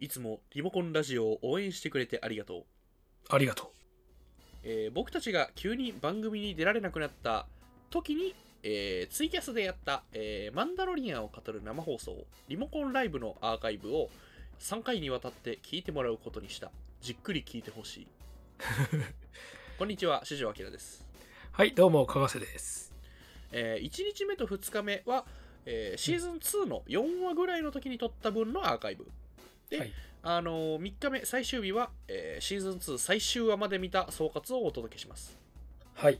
[0.00, 2.64] いつもリモコンラジオを応援してくれてありがとう。
[3.30, 3.72] ありがと
[4.62, 7.46] えー僕たちが急に番組に出られなくなった
[7.90, 14.10] 時に、えーツイキャスでやった、えーマンダロリアンを語る生放送、リモコンライブのアーカイブを
[14.60, 16.70] 3回にわたって聞いてもらうことにした。
[17.00, 18.06] じっくり聞いてほしい。
[19.78, 21.06] こんにちは、四条明です。
[21.54, 21.56] う。
[21.56, 22.92] はい、どうも、かがせです。
[23.52, 25.24] え1日目と2日目は、
[25.66, 29.06] えーシーズン2の4話ぐらいの時に撮った分のアーカイブ。
[29.70, 29.92] で、はい
[30.26, 35.36] あのー3日目最終日は、えーシーズン2最終話まで見た総括をお届けします。
[35.94, 36.18] はい。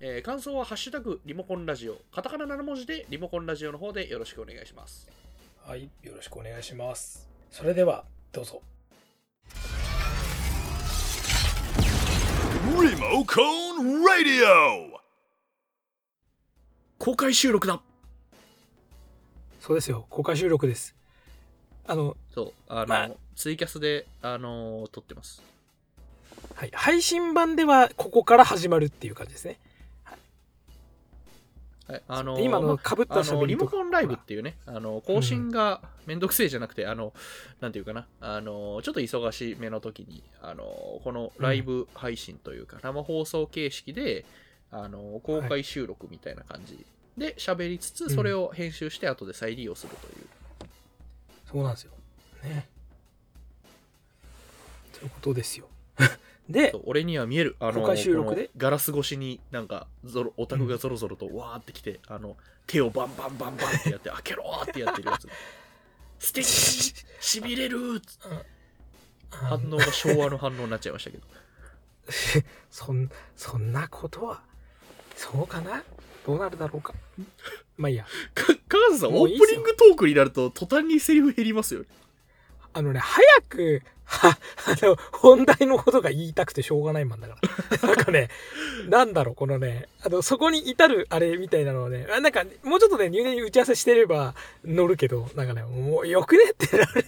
[0.00, 5.08] えー感想は「ハッシュタグリモコンラジオ」カタカナ7文字でリモコンラジオの方でよろしくお願いします。
[5.64, 7.28] はい、よろしくお願いします。
[7.50, 8.62] それでは、どうぞ。
[12.78, 14.98] Remocone Radio!
[16.98, 17.80] 公開収録だ
[19.60, 20.94] そうですよ、公開収録です。
[21.88, 25.42] あの、そう、あの、まあツイキャスで、あのー撮ってます。
[26.54, 29.58] はい、配信版ではここから始まるっていう感じですね。
[31.88, 37.14] はい、あので今のかぶったあのリ喋りとかモコンライブっていうね、あの更新がめんどくせえじゃなくて、あの、
[37.60, 40.64] なんていうかな、あの、ちょっと忙しめの時に、あの、
[41.02, 44.26] このライブ配信というか、生放送形式で、
[44.70, 46.84] あの、公開収録みたいな感じ
[47.16, 48.10] で喋りつつ、ん。
[48.10, 50.26] それを編集して後で再利用するという。
[51.50, 51.92] そうなんですよ。
[52.42, 52.68] ね。
[54.92, 55.68] ということですよ。
[56.48, 58.50] で俺には見える、あの、公開収録で？
[58.56, 65.28] ガラス越しになんかゾロ、オタクがゾロゾロとわーってきて、あの、手をバンバンバンバンってやって、開けろーってやってるやつ。
[66.18, 68.02] 素敵しびれるー
[69.30, 71.26] 反応が昭和の反応になっちゃいましたけど。
[72.70, 74.42] そんそんなことは
[75.16, 75.84] そうかな？
[76.26, 76.94] どうなるだろうか？
[77.78, 78.04] まあいいや
[78.34, 81.86] か、かずさん、オもういいっすよープニングトークになると、途端にセリフ減りますよね。
[82.74, 87.38] あのね早くは あの本題のことが言いたくてしょうがないもんだか
[87.82, 88.28] ら なんかね
[88.88, 94.34] なんだろうこのねあのそこに至るあれみたいなのはねあなんかもうちょっとね入念に打ち合わせしてれば
[94.64, 97.04] 乗るけどなんかねもうよくねってなる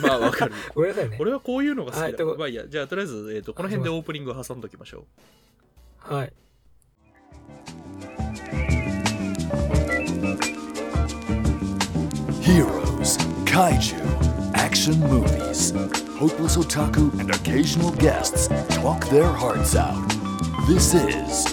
[0.00, 0.52] まあ、わかる。
[0.74, 2.24] ごめんなさいね俺はこういうのが好きだ。
[2.24, 5.06] はいまあいいや、じゃあとりあえず、えっ、と、この辺でオープニングを挟んどきましょ
[6.08, 6.14] う。
[6.14, 6.32] はい
[12.48, 14.00] Heroes, Kaiju,
[14.54, 15.72] action movies.
[16.16, 20.08] Hopeless otaku and occasional guests talk their hearts out.
[20.66, 21.44] This is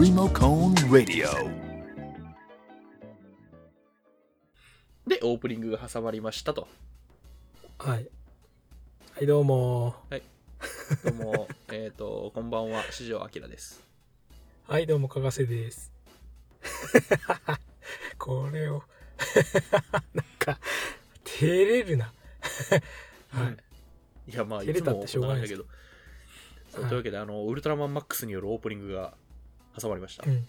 [0.00, 1.28] Remocone Radio.
[5.06, 6.66] で、オープニングが挟まりましたと。
[7.78, 8.08] はい
[9.12, 9.94] はいどうも
[11.04, 13.84] どうも、えっと、こんばんは、四条明です。
[14.66, 15.92] はいどうもかがせです
[18.16, 18.84] これを
[20.14, 20.58] なんか
[21.24, 22.12] 照れるな
[23.30, 23.56] はい
[24.30, 25.64] いや、まあ、い照れたっつもてしょうがないんだけど。
[26.72, 29.14] というわけで、あの、ウルトラマンマックスによるオープニングが
[29.80, 30.24] 挟まりました。
[30.26, 30.46] うん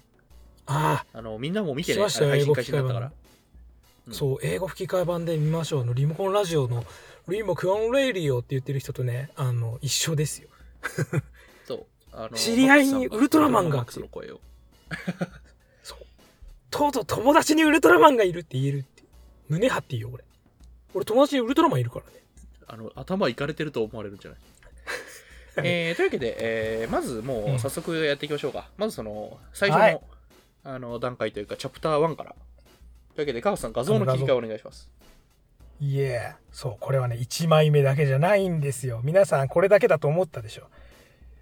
[0.68, 3.06] あああの、みんなも見てね、しまし配信開始になったから。
[3.08, 5.82] うんそう、英語吹き替え版で見ましょう。
[5.82, 6.86] あの、リモコンラジオの、
[7.28, 10.50] リモコンレディオって言ってる人とね、あの、一緒ですよ。
[11.68, 11.86] そう。
[12.14, 14.42] あの知り合いにウルトラマンがマックスの声を。
[16.72, 19.04] とうとう友達にウルトラマンがいるって言えるって。
[19.50, 20.24] 胸張っていいよ、俺。
[20.94, 22.12] 俺友達にウルトラマンいるからね。
[22.68, 24.40] あの、頭いかれてると思われるんじゃない？
[25.64, 28.70] えー、というわけで、えーまずもうんう早速やっていきましょうか。
[28.78, 30.00] まずその、最初の、はい
[30.64, 32.36] あの段階というか、チャプター1から。
[33.16, 34.90] というわけで、カーさん、画像の切り替えお願いします。
[35.82, 39.02] いえ、そう、これはね、1枚目だけじゃないんですよ。
[39.04, 40.68] 皆さん、これだけだと思ったでしょ。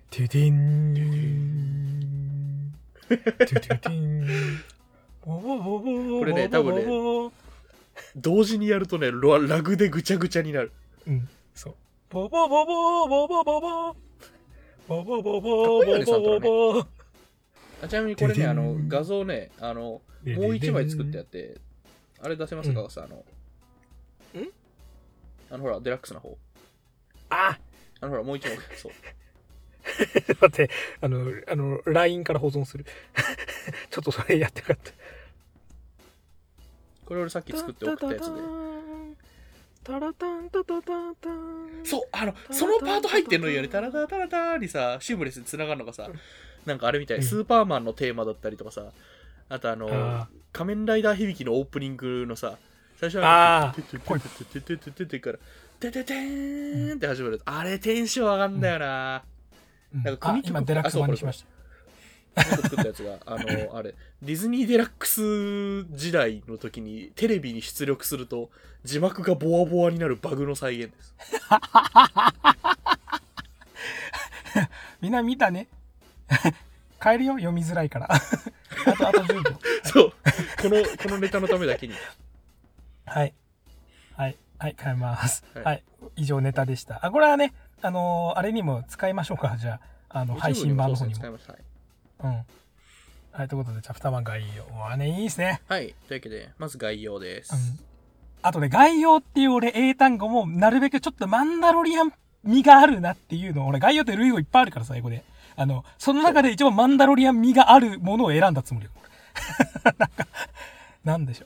[0.09, 2.73] トゥディン。
[3.09, 4.27] ト ゥトゥティン。
[5.37, 7.31] これね多分ね
[8.15, 10.71] 同時にやるとね、ラグでぐちゃぐちゃになる。
[11.07, 11.75] うん、そう。
[12.09, 13.81] ボボボボボボボボ
[14.87, 16.85] ボボボボボこいいよねサントラボボ
[17.87, 21.59] ちなみにこれね、あの画像ね、あの、もう一枚作ってやって、
[22.21, 23.23] あれ出せますか、さ、あの、ん
[25.51, 26.37] あの、ほら、デラックスの方。
[27.29, 27.57] あ
[28.01, 28.91] あの、ほら、もう一枚、そう。
[30.41, 30.69] 待って、
[31.01, 32.85] あの、あの、LINE から保存する。
[33.89, 34.91] ちょっとそれやってなかった。
[37.09, 38.41] これ俺さっき作って送ったやつで。
[39.83, 43.67] タラタンタタタタンそう、あの、そのパート入ってんのよね。
[43.67, 46.07] タラタラタラタにさ、シームレスに繋がるのがさ、
[46.67, 48.91] なんかあれみたい、うんスーパーマンのテーマだったりとかさ、
[49.49, 52.59] あとあの、あ仮面ライダー響きのオープニングのさ、
[52.99, 55.39] 最初はあーテテテテテテテテから、
[55.79, 57.41] テテテーンって始まる。
[57.45, 59.23] あれテンション上がんだよな。
[59.93, 61.58] うんなんか組今デラックス版にしました。
[62.35, 68.49] 僕作ったやつが、 あの、あれ、ディズニーデラックス時代の時にテレビに出力すると
[68.83, 71.13] 字幕がボワボワになるバグの再現です。
[75.01, 75.67] みんな見たね。
[77.01, 78.11] 変えるよ読みづらいから。
[78.11, 78.19] あ
[78.93, 79.41] とあと10秒。
[79.83, 80.11] そう。
[80.61, 81.93] この、このネタのためだけに。
[83.05, 83.33] はい。
[84.15, 84.37] はい。
[84.57, 85.45] はい変えます。
[85.55, 85.63] はい。
[85.63, 85.83] はい、
[86.17, 87.05] 以上ネタでした。
[87.05, 89.55] あこれはねあのーあれにも使いましょうか。
[89.57, 89.79] じゃ
[90.09, 91.17] ああの配信版の方にも。
[91.17, 91.53] 使いました。
[91.53, 91.61] はい
[92.23, 92.45] うん
[93.31, 95.95] はいということでチャプターマン概要はねいいですねはい。
[96.07, 97.53] というわけで、まず概要です。
[97.53, 97.89] うん
[98.41, 102.13] あとね、概要っていう俺英単語もなるべくちょっとマンダロリアン
[102.45, 105.23] 味があるなっていうの俺概要って類語いっぱいあるからさ、英語で。
[105.55, 108.91] あの、その中で一番マンダロリアン味があるものを選んだつもりよ。
[109.97, 110.27] なんか、
[111.03, 111.45] なんでしょ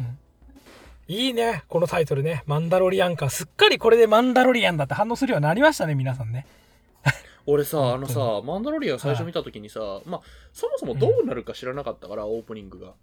[0.00, 0.02] う。
[0.02, 0.18] うん。
[1.08, 2.42] いいね、このタイトルね。
[2.46, 3.30] マンダロリアンか。
[3.30, 6.46] すっかりこれでマンダロリアンだって反応するようになりましたね、皆さんね。
[7.46, 10.20] 俺さ、あのさ本、マンダロリアン最初見た時にさ、まあ、
[10.52, 12.86] そもそもどうなるか知らなかったから、オープニングが。
[12.86, 12.94] は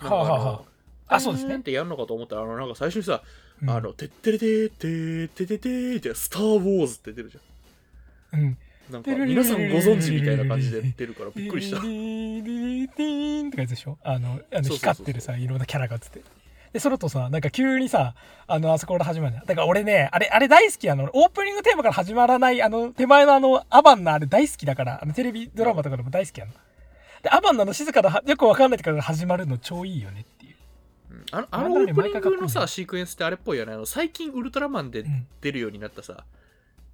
[0.00, 0.62] あはあは
[1.06, 3.22] あそうですねーんってやるのかと思ったら、あの、なんか最初にさ、
[3.62, 8.40] うんあの、てってれてーてーてててーって、スター・ウォーズって出るじゃん。
[8.40, 8.58] うん。
[8.90, 11.82] なんか、皆さんご存知みたいな感じで出るからびっくりした。
[11.82, 13.98] リリリリティーンってやつでしょ？
[14.02, 16.22] あの、光ってるさ、いろんなキャラが映って。
[16.74, 18.16] で、その後さ、なんか急にさ、
[18.48, 26.52] あの、あそこから始まるんだから俺ね、あれ、あれ大好きあの、オープニングテーマから始まらない、あの、手前のあの、アバンのあれ大好きだから、あの、テレビドラマとかでも大好きやの。
[27.22, 30.54] で、アバンのあの静かな、はよくわかんないとから始まるの超いいよねっていう。
[31.12, 33.72] うんあのあのオープニングのさ、シークエンスってあれっぽいよね。
[33.72, 35.26] あの最近ウルトラマンでうん。
[35.40, 36.24] 出るようになったさ、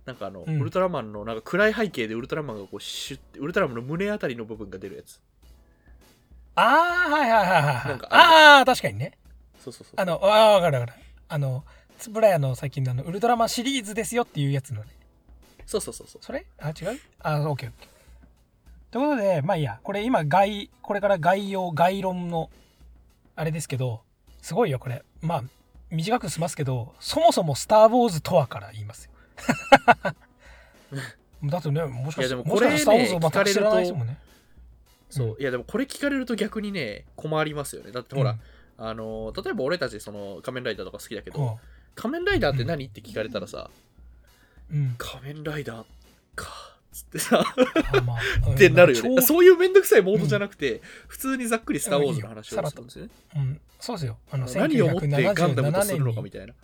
[0.04, 5.18] なんかあの、うんウルトラマンのなんか暗い背景でウルトラマンがこうシュッて、ウルトラマンの胸あたりの部分が出るやつ。
[6.54, 8.00] あー、はいはいはいはい。
[8.10, 9.16] ああー、確かにね。
[9.62, 9.86] そうそうそう。
[9.96, 10.98] あの、あー、わかるわかる。
[11.28, 11.64] あの、
[11.98, 14.88] つぶらやの最近のあの、ウルトラマンシリーズですよっていうやつのね。
[15.66, 16.22] そうそうそうそう。
[16.24, 16.46] それ？
[16.58, 17.00] あ、違う？
[17.20, 17.88] あ、オッケーオッケー。
[18.90, 22.50] ということで、まあいいや、これ今概、これから概要、概論の、
[23.36, 24.02] あれですけど、
[24.42, 25.04] すごいよ、これ。
[25.20, 25.44] まあ、
[25.90, 29.10] 短く済ますけど、そもそもスター・ウォーズとはから言いますよ。
[31.44, 32.42] だってね、もしかしたら
[32.78, 34.18] スター・ウォーズを全く知らない人もね。
[35.08, 37.90] そういやでもこれ聞かれると逆にね、困りますよね。
[37.90, 38.36] だってほら、
[38.82, 41.58] あの、例えば俺たちその仮面ライダーとか好きだけうん、ど、
[41.94, 43.70] 仮面ライダーって何って聞かれたらさ、
[44.72, 44.94] うん。
[44.96, 45.86] 仮面ライダー
[46.34, 46.48] か、
[46.90, 47.44] つってさ、
[47.92, 48.18] あまあ
[48.48, 49.16] うんってなるよね。
[49.16, 53.10] 超そういうめんどくさいモードじゃなくて、普通にざっくりスター・ウォーズの話をするんですよね。
[53.36, 54.18] うん、そうですよ。
[54.30, 56.54] あの、何をもってガンダムと1977するのかみたいな。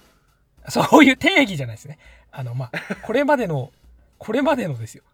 [0.69, 1.99] そういう定義じゃないですね。
[2.33, 3.73] あの、まあ、これまでの、
[4.19, 5.05] これまでのですよ。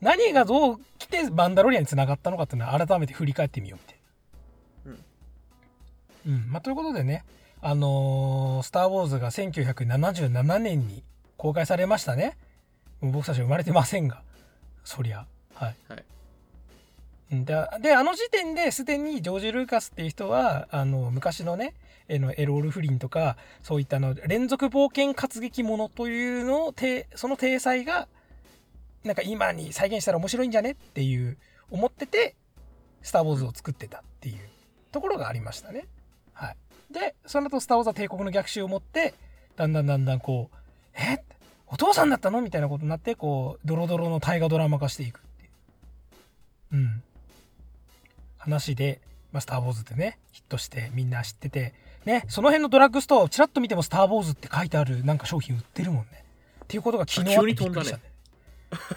[0.00, 3.97] 何がどう来てマンダロリアンに繋がったのかっていうのは改めて振り返ってみようみたいな。
[6.28, 6.34] うん。
[6.34, 6.52] うん。
[6.52, 7.24] まあ、ということでね、
[7.60, 11.02] あのースター・ウォーズが1977年に
[11.36, 12.36] 公開されましたね。
[13.00, 14.22] 僕たちは生まれてませんが、
[14.84, 15.26] そりゃ。
[15.54, 15.76] はい。
[15.88, 16.04] はい
[17.32, 21.74] うんで、であの時点ですでにジョージ・ルーカスっていう人は、あの、昔のね、
[22.08, 28.08] えのエロール・フリンとか、そういったあの連続冒険活劇ものというのを、てその体裁が、
[29.04, 31.36] なんか今に再現したら面白いんじゃねっていう、
[31.70, 32.34] 思ってて、
[33.02, 34.38] スター・ウォーズを作ってたっていう
[34.90, 35.86] ところがありましたね。
[36.92, 37.00] はい。
[37.00, 39.14] で、その後、スター・ウォーズは帝国の逆襲を持って、
[39.56, 40.56] だんだんだんだんこう、
[40.94, 41.22] え？
[41.66, 42.40] お父さんだったの？
[42.40, 45.50] みたいなことになって、こう、ドロドロの大河ドラマ化していくっていう。
[46.72, 47.02] うん。
[48.38, 49.00] 話で、
[49.32, 51.74] まあ、スター・ウォーズってね、ヒットしてみんな知ってて、
[52.06, 56.24] ね、その辺のドラッグストアをチラッと見てもスター・ウォーズって書いてあるなんか商品売ってるもんね。
[56.64, 58.02] っていうことが昨日あってびっくりしたね。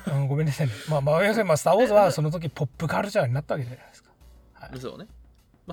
[0.07, 0.73] うん、ごめんなさいね。
[0.87, 4.11] まあまあ、要するにまあ、スター・ウォーズはその時ポップカルチャーになったわけじゃないですか。
[4.53, 4.79] はい。
[4.79, 5.07] そうね。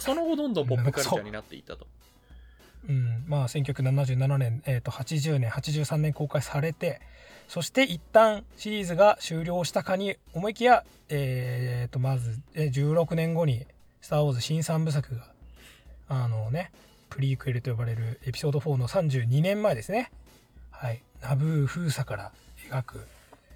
[0.07, 1.87] まあ、その後どんどんポップカルチャーになっていったと。
[2.88, 2.93] う。
[2.93, 7.00] ん、まあ1977年、えー、と80年83年公開されて
[7.49, 13.67] そして一旦シリーズが終了したかに思いきや、えー、とまずえー16年後に
[14.00, 15.33] 「スター・ウォーズ」新三部作が
[16.09, 16.71] あのね
[17.11, 20.12] プリークエルと呼ばれるエピソード4の32年前ですね。
[20.71, 21.02] はい。
[21.23, 22.33] ナブー封鎖から
[22.71, 23.07] 描く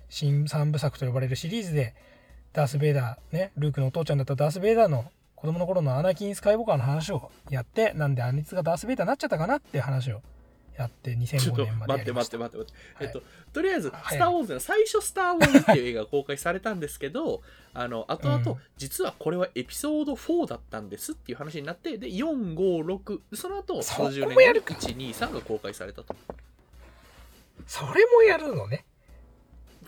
[0.08, 1.94] 新三部作と呼ばれるシリーズで
[2.52, 5.10] ダース・ベイダーねルークのお父ちゃんだったダース・ベイダーの
[5.42, 10.22] 子供の頃のアナキン・スカイウォーカーの話をやってなんであいつがダース・ベイダーになっちゃったかなっていう話を
[10.78, 12.38] やってちょっ2005と年まで待ってやりました。
[12.38, 13.04] 待って待って待って。
[13.04, 13.06] はい。
[13.08, 13.22] えっと、
[13.52, 14.02] とりあえず、はい。
[14.14, 17.42] スター・ウォーズの最初、スター・ウォーズっていう映画が公開されたんですけど、
[17.74, 18.58] あの、後々、うん。
[18.76, 24.74] 実はこれはエピソード4だったんですっていう話になって、で、4、5、6、その後、数十年後にもやるか。
[24.74, 26.14] 1、2、3が公開されたと。
[27.66, 28.84] それもやるのね。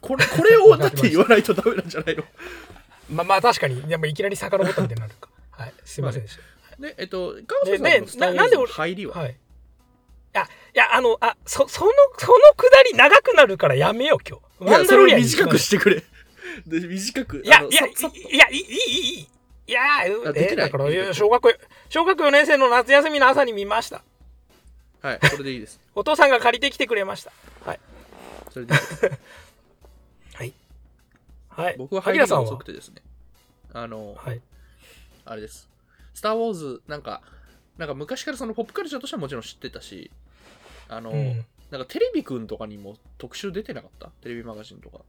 [0.01, 2.25] これ、これを だって言わないとダメなんじゃないの？
[3.09, 3.81] まあまあ確かに。
[3.83, 5.75] でもいきなり遡ったみたいになるかはい。
[5.85, 6.39] すいませんでし
[6.79, 9.37] で、えっと、川瀬さんねのななんで俺入りは、たはい。
[10.35, 10.45] あい
[10.75, 14.71] やあのあそそのそのくだり長くなるからやめよう今日。
[14.71, 16.03] いや、それを短くししてくれ。
[16.67, 17.93] で短くいやいやい
[18.37, 19.29] やいいいいいい。
[19.67, 19.81] いや
[20.27, 20.67] あできない？
[20.67, 21.53] えだからいや小学校
[21.89, 24.03] 小学4年生の夏休みの朝に見ました。
[25.01, 25.81] はい それでいいです。
[25.95, 27.33] お父さんが借りてきてくれました。
[27.65, 27.81] はい。
[28.53, 29.11] それでいいです。
[31.57, 31.77] はい。
[31.79, 32.97] 僕は入りが遅くてですね。
[33.73, 34.41] あのはい
[35.25, 35.69] あれです。
[36.13, 37.23] スター・ウォーズ、なんか、
[37.79, 40.11] なんか昔からそのポップカルチャーとしてはもちろん知ってたし、
[40.89, 41.45] あの、うん。
[41.71, 44.09] なんかテレビくんとかにも特集出てなかった？
[44.21, 45.01] テレビマガジンとか。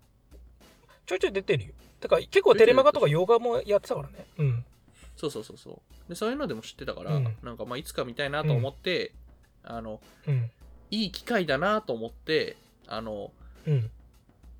[1.05, 1.73] ちょいちょい出てるよ。
[1.99, 4.25] だから結構テレマガとか洋画もやってたからね。
[4.39, 4.65] うん。
[5.15, 6.09] そうそうそうそう。
[6.09, 7.37] で、そういうのでも知ってたから、うん。
[7.43, 9.11] なんかまあいつか見たいなと思って、
[9.63, 10.49] あの、うん。
[10.89, 12.57] いい機会だなと思って、
[12.87, 13.31] あの、
[13.67, 13.91] うん。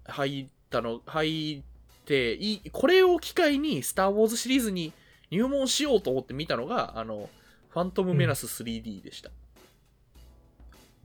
[0.03, 4.93] 入ったの、入って、いい、これを機会にスター・ウォーズシリーズに
[5.35, 7.29] 入門しようと思って見たのが、あの、
[7.69, 9.31] ファントム・メナス 3D でした。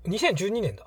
[0.05, 0.87] 2012年だ。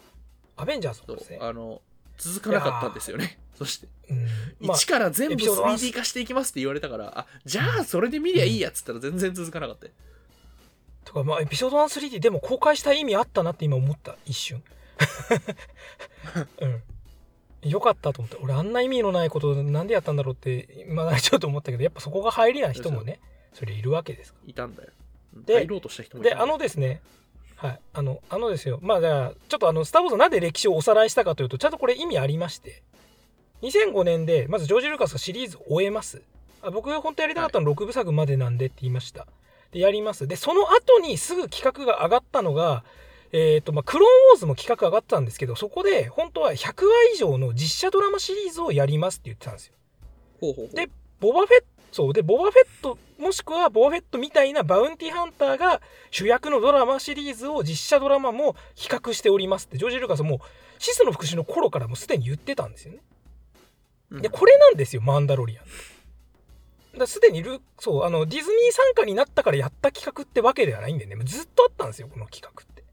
[0.55, 1.39] アベンジャーズそうですね。
[1.41, 1.81] あの
[2.17, 3.37] 続かなかったんですよね。
[3.57, 4.27] そして、うん。
[4.67, 5.75] まあ1から全部エピソードワン。
[5.75, 9.91] 3D 化していきますって言われたからあじゃあそれで見りゃいいやっつったら全然続かなかったよ。
[11.03, 14.15] とかまあエピソード 1.3D でも公開した意味あったなって今思った。
[14.25, 14.63] 一瞬。
[16.61, 17.69] うん。
[17.69, 18.37] よかったと思って。
[18.41, 23.19] 俺あんな意味のないことなんでやったんだろうってまだちょっと思ったけどやっぱそこが入りない人もね
[23.53, 24.39] それいるわけですか？
[24.45, 24.89] いたんだよ。
[25.45, 27.01] で入ろうとした人もいたであのですね
[27.55, 28.79] はいあのあのですよ。
[28.81, 32.83] まあだからちょっとあの「スター・ウォーズ」なんで歴史をおさらいしたかというとちゃんとこれ意味ありまして。
[33.61, 36.21] 2005年でまずジョージ・ルーカスがシリーズを終えます。
[36.61, 39.25] あ僕本当やりたかったの6部作までなんでって言いました。
[39.71, 40.27] でやります。
[40.27, 42.83] でその後にすぐ企画が上がったのが
[43.31, 49.73] えっ、とまあクローンウォーズも企画上がったんですけどそこで本当は100話以上の実写ドラマシリーズをやりますって言ってたんですよ。
[50.41, 50.75] ほうほうほう。
[50.75, 50.89] で
[51.21, 60.41] ボバフェットそうでボバフェットもしくはボバフェットみたいなバウンティハンターが主役のドラマシリーズを実写ドラマも比較しておりますってジョージ・ルーカスも
[60.77, 62.99] シスの復讐の頃からもうすでに言ってたんですよね。
[64.11, 66.99] うんでこれなんですよマンダロリアン。
[66.99, 72.83] だすでにルそうあのディズニー参加になったからやった企画ってわけではないんでねもうずっとあったんですよこの企画って。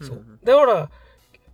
[0.00, 0.90] そんうんだから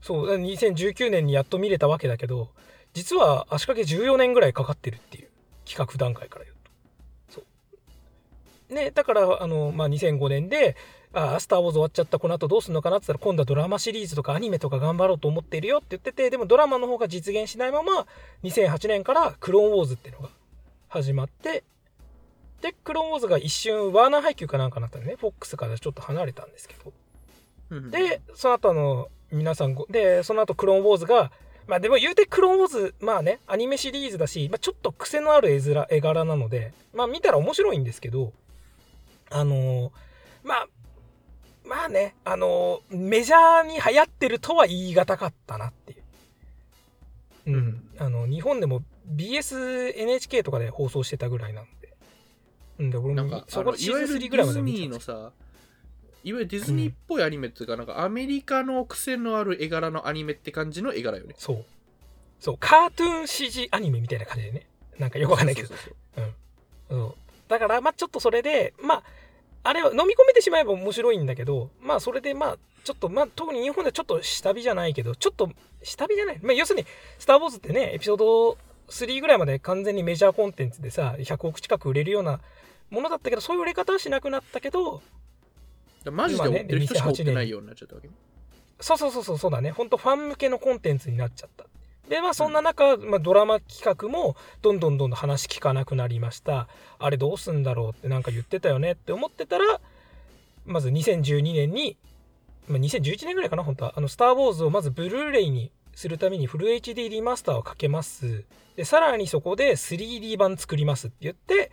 [0.03, 2.51] そう2019年にやっと見れたわけだけど
[2.93, 5.29] 実は足掛け14年ぐらいかかってるっていう
[5.65, 6.45] 企画段階から
[8.73, 10.77] ねだからあの、まあ、2005年で
[11.13, 18.07] 「あスター・ウォーズ終わっちゃったこの後どうすんのかな」って言ったら今度はドラマシリーズとかアニメとか頑張ろうと思っているよって言っててでもドラマの方が実現しないまま
[18.43, 20.31] 2008年から「クローンウォーズ」っていうのが
[20.89, 21.65] 始まって
[22.61, 26.93] でクローンウォーズが一瞬ワーナー配給かなんかになったんでね FOX からちょっと離れたんですけど。
[27.73, 31.33] うんで、その後あの、皆さんご、で、その後クローンウォーズが、
[31.67, 38.33] まあでも言うてクローンウォーズ、まあね、アニメシリーズだし、まあちょっと癖のある絵面、絵柄なので、まあ見たら面白いんですけど、
[39.33, 39.91] あのー
[40.45, 40.67] まあ、
[41.65, 46.03] まあね、あのーメジャーに流行ってるとは言い難かったなっていう。
[47.47, 47.55] うん。
[47.55, 48.83] うんあの、日本でも
[49.15, 51.95] BS、NHK とかで放送してたぐらいなので。
[52.81, 61.65] うんで、俺なんかも、そこでシーズン3いわゆるデぐらいまィズで見てたさいわゆるディズニーっぽいアニメっていうか、なんかアメリカの癖のある絵柄のアニメって感じの絵柄よねそう。
[62.41, 64.67] そう、カートゥーン CG アニメみたいな感じでね。
[64.99, 65.69] なんかよくわかんないけど。
[65.69, 66.33] そうそうそう
[66.89, 67.15] そう
[67.53, 69.03] だから、まあちょっとそれで、まあ、
[69.63, 75.49] あれを飲み込めてしまえば面白いんだけど、まあそれでまあ、ちょっと、まあ特に日本ではちょっと下火じゃないけど、ちょっと
[75.85, 76.41] 下火じゃない？
[76.43, 76.87] まあ要するに、
[77.19, 82.41] スター・ウォーズってね、エピソード3ぐらいまで完全にメジャーコンテンツでさ、100億近く売れるような
[82.91, 85.01] ものだったけど、そういう売れ方はしなくなったけど、
[86.11, 88.15] マジで追ってる人しか追ってないようになっちゃったわけね。
[88.81, 89.71] そうそうそうそうそうだね。
[89.71, 91.67] 本当ファン向けのコンテンツになっちゃった
[92.09, 96.69] でまあそんな中、まあ、ドラマ企画もどんどんどんどん話聞かなくなりました。
[96.99, 99.81] あれどうすんだろうってなんか言ってたよねって思ってたら
[100.67, 101.97] まず2012年に、
[102.69, 103.95] まあ、2011年ぐらいかな本当は。
[103.97, 108.45] あの「スター・ウォーズ」をまずブルーレイにするためにフル HD リマスターをかけます。
[108.77, 111.71] でさらにそこで 3D 版作りますって言って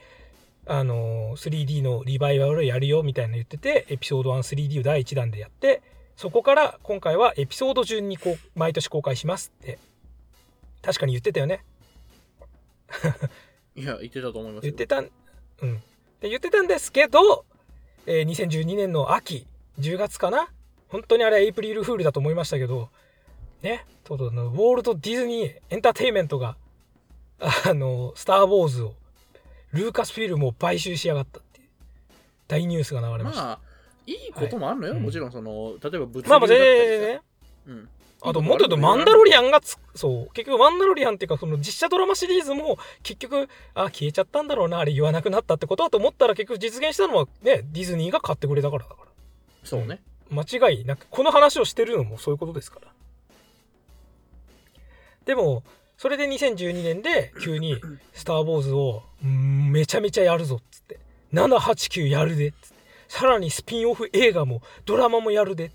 [0.65, 5.81] あの 3D のリバイバルをやるよみたいなの言っててエピソード 13D を第1弾でやって
[6.15, 9.79] そこから今回はエピソード順にこう毎年公開しますって
[10.81, 11.63] 確かに言ってたよね。
[13.75, 14.71] いや言ってたと思いますよ。
[14.71, 15.09] 言ってたん
[15.61, 15.75] うん。
[16.21, 17.45] で言ってたんですけど、
[18.05, 19.47] えー2012年の秋
[19.79, 20.49] 10月かな
[20.89, 22.89] 本当にあれエイプリルフールだと思いましたけど
[23.61, 26.57] ねとうとうウォールド・ディズニーエンターテインメントが
[27.39, 28.95] あのスター・ウォーズを
[29.71, 31.67] ルーカスフィルムを買収しやがったっていう
[32.47, 33.59] 大ニュースが流れました、まあ
[34.07, 37.21] いいこともあるのよ、はいもちろんその例えば物流まあまあ全然ねさ
[37.67, 37.89] うん
[38.21, 40.33] あともっと言うとマンダロリアンがつそう。
[40.33, 49.07] 結局マンダロリアンっていうかその実写ドラマシリーズも結局あ消えちゃったんだろうなあれ言わなくなったってことだと思ったら結局実現したのはねディズニーが買ってくれたからだから。
[49.63, 50.01] そうね。
[50.29, 52.87] 間違いなくこの話をしてるのもそういうことですから。
[55.25, 55.63] でも
[55.97, 57.77] それで2012年で急に
[58.13, 60.99] 「スター・ウォーズ」をうんめちゃめちゃやるぞっつって。
[61.33, 62.79] 789やるでっつって。
[63.07, 65.71] さらにスピンオフ映画もドラマもやるで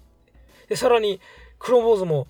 [0.68, 1.20] でさらに
[1.64, 2.28] クローンウォーズも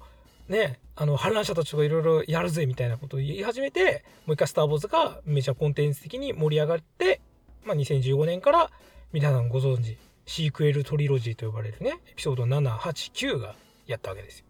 [0.49, 7.21] ねあの反乱者たちとかいろいろやるぜみたいなことを言い始めてもう一回「スター・ウォーズ」がメジャーコンテンツ的に盛り上がって、
[7.65, 8.71] まあ、2015年から
[9.13, 13.57] 皆さんご存知シークエルトリロジーと呼ばれるねエピソード789が
[13.89, 14.45] やったわけですよ。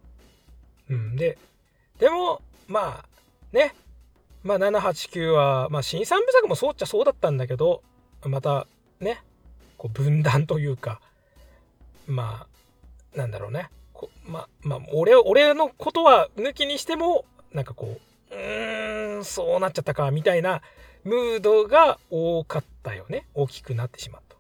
[0.90, 1.38] うん、で
[1.98, 3.74] でもまあね
[4.42, 7.82] まあ789は、まあ、新三部作もそうっちゃそうだったんだけど
[8.22, 8.66] また
[9.00, 9.22] ね
[9.78, 11.00] こう分断というか
[12.06, 12.46] ま
[13.14, 17.98] あなんだろうねこまあまあ俺俺のことは抜きにしてもなんかこ
[18.30, 20.60] ううーんそうなっちゃったかみたいな
[21.04, 23.26] ムードが多かったよね。
[23.34, 24.36] 大きくなってしまった。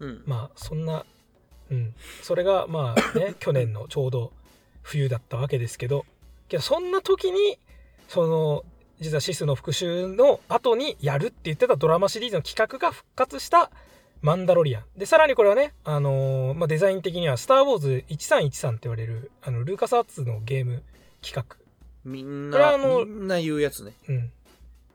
[0.00, 0.22] うん。
[0.26, 1.04] まあそんな
[1.70, 1.94] うん。
[2.22, 4.32] それがまあね 去年のちょうど
[4.82, 6.06] 冬だったわけですけど
[6.48, 7.58] けどそんな時に
[8.08, 8.64] その
[9.00, 13.70] 実はシスの復讐の後にやるって言ってたドラマシリーズの企画が復活した
[14.22, 14.84] マンダロリアン。
[14.96, 20.82] で、さらにこれはね、あのーまあ、デザイン的にはスター・ウォーズ1313って言われる、あの、ルーカスアーツのゲーム
[21.22, 21.56] 企画。
[22.04, 23.94] みんな、これはあのみんな言うやつね。
[24.08, 24.32] うん。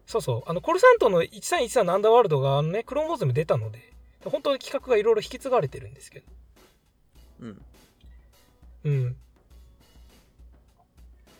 [0.05, 0.49] そうそう。
[0.49, 3.93] あの、コルサントの1313のアンダーワールドが、あのね、クローンウォーズにも出たので、
[4.25, 6.25] 本当に企画がいろいろ引き継がれてるんですけど。
[7.41, 7.61] うん。
[8.83, 9.15] うん。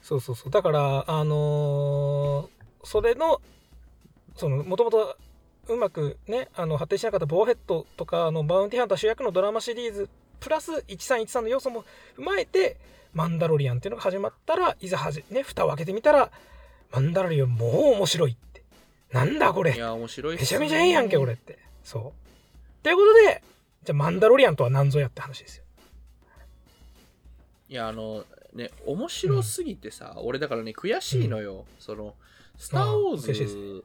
[0.02, 0.52] そうそうそう。
[0.52, 2.56] だから、あのー
[2.88, 3.42] それの、
[4.36, 5.18] その、もともと
[5.68, 11.84] うまくね、あの、発展しなかったボーヘッドとか、あの、バウンティハンター主役のドラマシリーズ、プラス1313の要素も
[12.18, 12.78] 踏まえて、
[13.14, 16.32] マンダロリアンっていうのが始まったら、いざはじ、ね、蓋を開けてみたら、
[16.92, 18.64] マンダロリアンもう面白いって。
[19.12, 21.58] なんだこれいや、面白いっすめちゃめちゃええやんけ、これって。
[21.84, 22.84] そう。
[22.84, 23.44] ということで、
[23.84, 25.64] じゃあマンダロリアンとは何ぞやって話ですよ。
[27.70, 31.66] いや、あの、ね、面白すぎてさ、俺だからね、悔しいのよ。
[31.80, 32.16] その、
[32.58, 33.84] スター・ウォーズ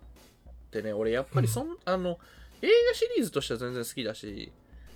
[0.70, 2.18] ってね、俺やっぱりそん、あの、
[2.62, 4.52] 映画シリーズとしては全然好きだし、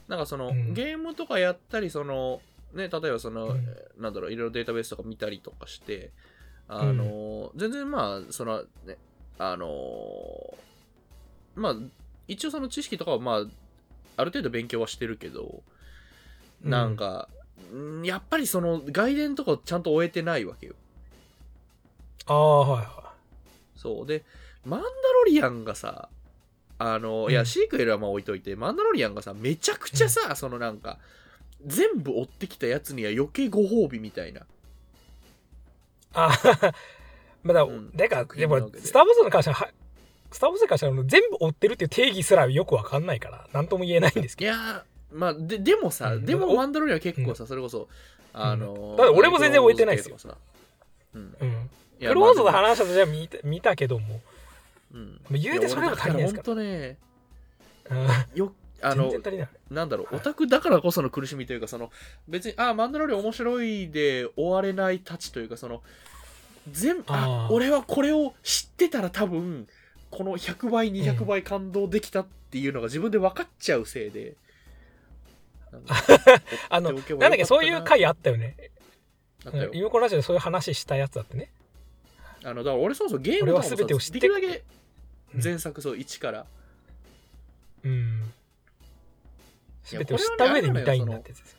[0.07, 0.75] なんかその、うん。
[0.75, 2.41] ゲームとかやったり、その、
[2.73, 3.77] ね、例えばその、うん。
[3.99, 6.13] なんだろう、いろいろデータベースとか見たりとかして、
[6.69, 8.97] あの、全然まあ、その、ね、
[9.39, 9.69] あの、
[11.57, 11.75] まあ、
[12.29, 13.45] 一応その知識とかはまあ、
[14.17, 15.63] ある程度勉強はしてるけど、
[16.63, 17.29] なんか、
[17.75, 20.75] んやっぱりその外伝とかをちゃんと終えてないわけよ。
[22.27, 23.13] ああ、はいは
[23.77, 24.07] そう。
[24.07, 24.25] で、
[24.65, 26.09] マンダロリアンがさ、
[26.79, 30.99] あの、いうや、んシークエルはまあ置いといて、マンダロリアンがさ、めちゃくちゃさ、そのなんか、
[31.65, 34.43] 全部追ってきたやつには余計ご褒美みたいな。
[36.15, 36.73] ああ、
[37.43, 37.91] まだ、うん。
[37.95, 38.47] だから、作で。
[38.47, 39.71] もスター・ウォーズに関しては、は
[40.31, 46.27] スター・ウォーズに関しては全部追ってるっていう定義すらよくわかんないから、なんとも言えないんですけいやー、まあ、ででもさ、うん。
[46.27, 47.89] でもおマンダロリアンは結構さ、それこそ、
[48.33, 50.17] あのー、だ俺も全然置いてないですよ。
[51.15, 51.33] うん。
[51.33, 51.39] ど。
[51.41, 51.71] うん。
[52.01, 54.21] いやクローズのまあ話はじゃ見た見たけども
[54.95, 55.21] うん。
[55.31, 56.99] 言うてそれも足りないですから本当ね、
[57.91, 61.91] うんよ、あ全の、なんだろう、はいオタクだからこその苦しみというか、その、
[62.29, 65.83] 別に、あ、マンダロリ面白いで終われないたちというか、その、
[66.71, 69.67] 全部、あ俺はこれを知ってたら多分、
[70.11, 74.35] この100倍、200倍感動できたっていうのが自分で分かっちゃうせいで。
[76.71, 78.57] あの、なんだっけ、そういう回あったよね。
[79.45, 81.51] あったよリモコンラジオでそういう話したやつだってね。
[82.45, 84.63] あの、だから俺そもそもゲームとかもさ俺は全てを知ってできるだけうん
[85.43, 86.47] 前作、そう、1から。
[87.85, 88.33] うん。
[89.85, 91.59] 全てを知った上で見たいんだってやつですよ。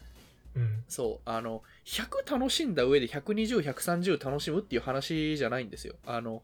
[0.56, 0.84] うん。
[0.88, 5.96] そう、あの、100楽しんだ上で120、130楽しむっていう話じゃないんですよ。
[6.06, 6.44] あの、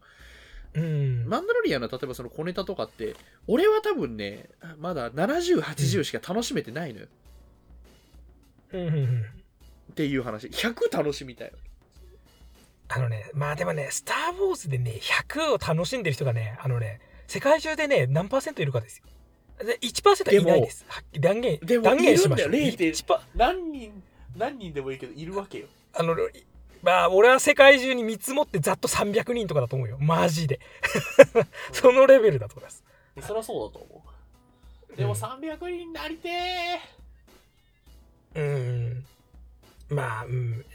[0.74, 1.26] うん。
[1.26, 3.16] マンダロリアンの例えばその小ネタとかって、
[3.46, 7.06] 俺は多分ね、まだ70、80しか楽しめてないのよ。
[8.72, 9.22] うんうんうん。
[9.92, 10.46] っていう話。
[10.48, 11.52] 100楽しみたい。
[12.88, 17.00] あのね、まあでもね、スター・ウォーズでね、100を楽しんでる人がね、あのね、
[17.32, 19.04] 世界中でね、何パーセントいるかですよ。
[19.64, 20.84] で1%はいないです。
[21.18, 22.54] 断言、断言しましょう。
[22.54, 24.02] いるんだよ0.1 1%何人、
[24.36, 25.66] 何人でもいいけど、いるわけよ。
[25.94, 26.14] あの、
[26.82, 29.96] まあ、俺は世界中に見積もってざっと300人とかだと思うよ。
[29.98, 30.60] マジで。
[31.72, 32.84] そのレベルだと思います。
[33.22, 34.04] そりゃそうだと思
[34.92, 34.96] う。
[34.96, 36.28] でもうん300人になりて
[38.34, 39.06] うん。
[39.88, 40.66] まあ、うん。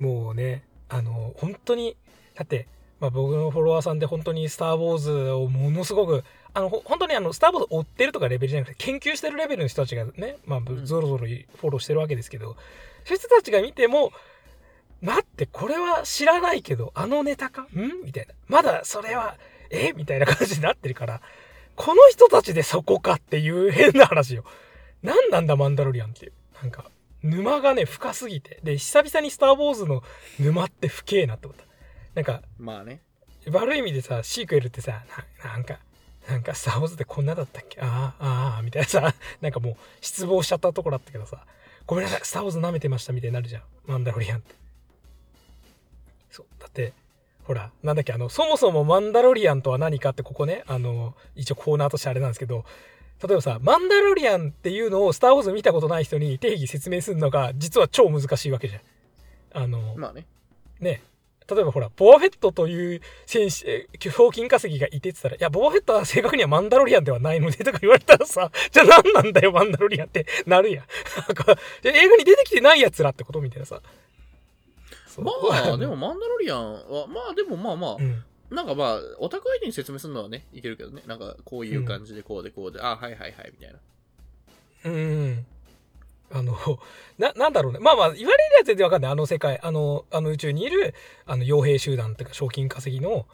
[0.00, 1.96] もうね、あの、本当に、
[2.34, 2.66] だって、
[3.00, 12.56] まあ、僕のフォロワーさんで本当にスター・ウォーズをものすごく、あの、ほ本当にあの、スター・ウォーズを追ってるとかレベルじゃなくて、研究してるレベルの人たちがね、まあ、んぞろぞろフォローしてるわけですけど、
[13.04, 14.12] そういう人たちが見ても、
[15.02, 17.62] 待って、これは知らないけど、あのネタか？
[17.74, 18.04] ん？
[18.04, 18.34] みたいな。
[18.48, 19.36] まだそれは、
[19.70, 19.92] え？
[19.92, 21.20] みたいな感じになってるから、
[21.74, 24.44] この人たちでそこかっていう変な話よ。
[25.02, 26.32] 何なんだ、マンダロリアンっていう。
[26.62, 26.86] なんか、
[27.22, 30.02] 沼がね深すぎてで久々に「スター・ウォーズ」の
[30.38, 31.64] 沼って深えなって思った
[32.16, 33.00] なんかまあね。
[33.50, 35.04] 悪い意味でさシークエルってさ
[35.44, 35.78] ななんか
[36.28, 37.78] なんか「スター・ウォーズ」ってこんなだったっけ？
[37.80, 41.46] ああああみたいなさ なんかもう失望しちゃったとこだったけどさ。
[41.86, 43.62] ごめんなさい「スター・ウォーズ」舐めてましたみたいになるじゃん。
[43.86, 44.54] マンダロリアンって。
[46.30, 46.46] そう。
[46.58, 46.92] だって
[47.44, 48.12] ほらなんだっけ？
[48.12, 50.64] あのそもそもマンダロリアンとは何かってここね。
[50.66, 52.64] あの一応コーナーとしてあれなんですけど。
[53.22, 58.82] 例えばさマンダロリアンっていうのを「スター・ウォーズ」見たことない人に定義説明するのが実は超難しいわけじゃん。
[59.54, 60.26] あのまあね。
[60.80, 61.02] ね
[61.48, 70.86] 例えばほら、ボアフェットという戦士、えー標金稼ぎがいてって言ったら、いや、ボアフェットは正確にはマンダロリアンではないのでとか言われたらさ、 じゃあ何なんだよ、マンダロリアンってなるやん。
[71.16, 73.80] なんか、映画に出てきてない奴らってことみたいなさ。
[75.06, 75.32] そうま
[75.72, 78.24] あ でも、マンダロリアンはまあでもまあまあ、うん。
[78.50, 83.78] なんかまあオタク相手に説明するのはねいけるけどねなんかこういう感じでこうでこうで、あはいはいはいみたいな
[84.84, 85.46] うん。
[86.30, 86.56] あの、
[87.18, 87.78] な、なんだろうね。
[87.78, 89.12] まあまあ、言われるやつ全然わかんない。
[89.12, 93.26] あの世界、あの、あの宇宙にいる、あの、傭兵集団っていうか、賞金稼ぎの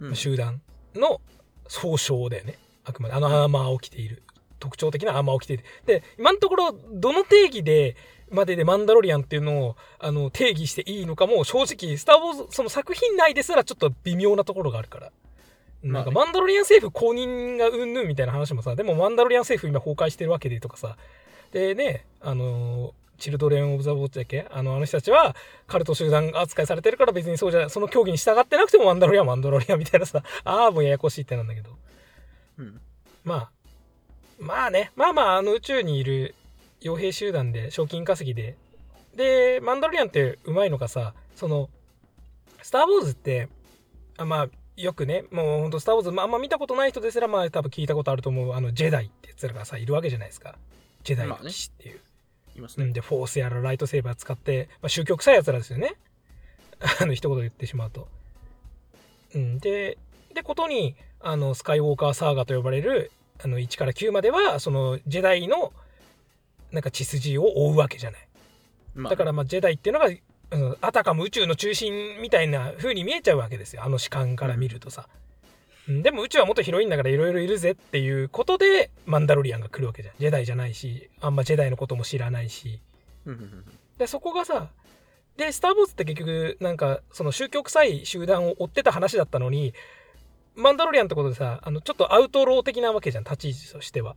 [0.00, 0.60] うん集団
[0.96, 1.20] の
[1.68, 2.58] 総称だよね。
[2.84, 3.14] あくまで。
[3.14, 4.22] あのアーマーを着ている。
[4.58, 5.64] 特徴的なアーマーを着ている。
[5.86, 7.96] で、今のところ、どの定義で、
[8.30, 15.12] まででマンダロリアンっていうのをあの定義していいのかも正直スター・ウォーズその作品内ですらちょっと微妙なところがあるから
[15.82, 20.96] なんかまあマンダロリアン政府公認がうんぬんみたいな話もさでもマンダロリアン政府今崩壊してるわけでとかさ
[21.54, 24.48] でねあのーチルドレン・オブ・ザ・ウォッチだっけ？
[24.50, 25.36] あのあの人たちは
[25.68, 31.70] カルト集団扱いされてるから別にそうじゃその競技に従ってなくてもマンダロリアマンダロリアンみたいなさああもうややこしいってなんだけど。
[32.58, 32.80] うん。
[33.22, 33.50] まあ
[34.40, 36.34] まあねまあまああの宇宙にいる
[36.80, 38.56] 傭兵集団で賞金稼ぎで。
[39.14, 41.70] でマンダロリアンってうまいのがさその
[42.62, 43.48] スター・ウォーズって
[44.16, 50.56] あまあよくねもうほんとスター・ウォーズ、まあ、あんま見たことない人ですらまあ多分聞いたことあると思うあのジェダイってやつらがさいるわけじゃないですか
[51.04, 52.00] ジェダイの騎士っていう、
[52.56, 52.86] いますね。
[52.86, 55.94] うん、でフォースやらライトセーバー使って、まあ、宗教臭いやつらですよね。
[57.00, 58.08] あの一言で言ってしまうと、
[59.34, 59.96] うん、で
[60.34, 63.10] でことにあのスカイウォーカーサーガと呼ばれる
[63.42, 65.72] あの1から9まではそのジェダイの
[66.72, 68.28] なんか血筋を追うわけじゃない。
[68.94, 73.84] まあだからまあジェダイっていうのが、うん、あたかも宇宙の中心みたいな風に見えちゃうわけですよ。
[73.84, 75.23] あの視観から見るとさ、うん、
[75.88, 80.14] でも宇宙はもっと広いんだからいろいろいるぜっていうことでマンダロリアンが来るわけじゃん。
[80.18, 82.80] ジェダイじゃないしあんまジェダイのことも知らないし。
[83.98, 84.68] でそこがさ
[85.36, 89.74] でスター・ウォーズって結局なんかその宗教臭い集団を追ってた話だったのに
[90.54, 94.16] マンダロリアンってことでさあのちょっとアウトロー的なわけじゃん立ち位置としては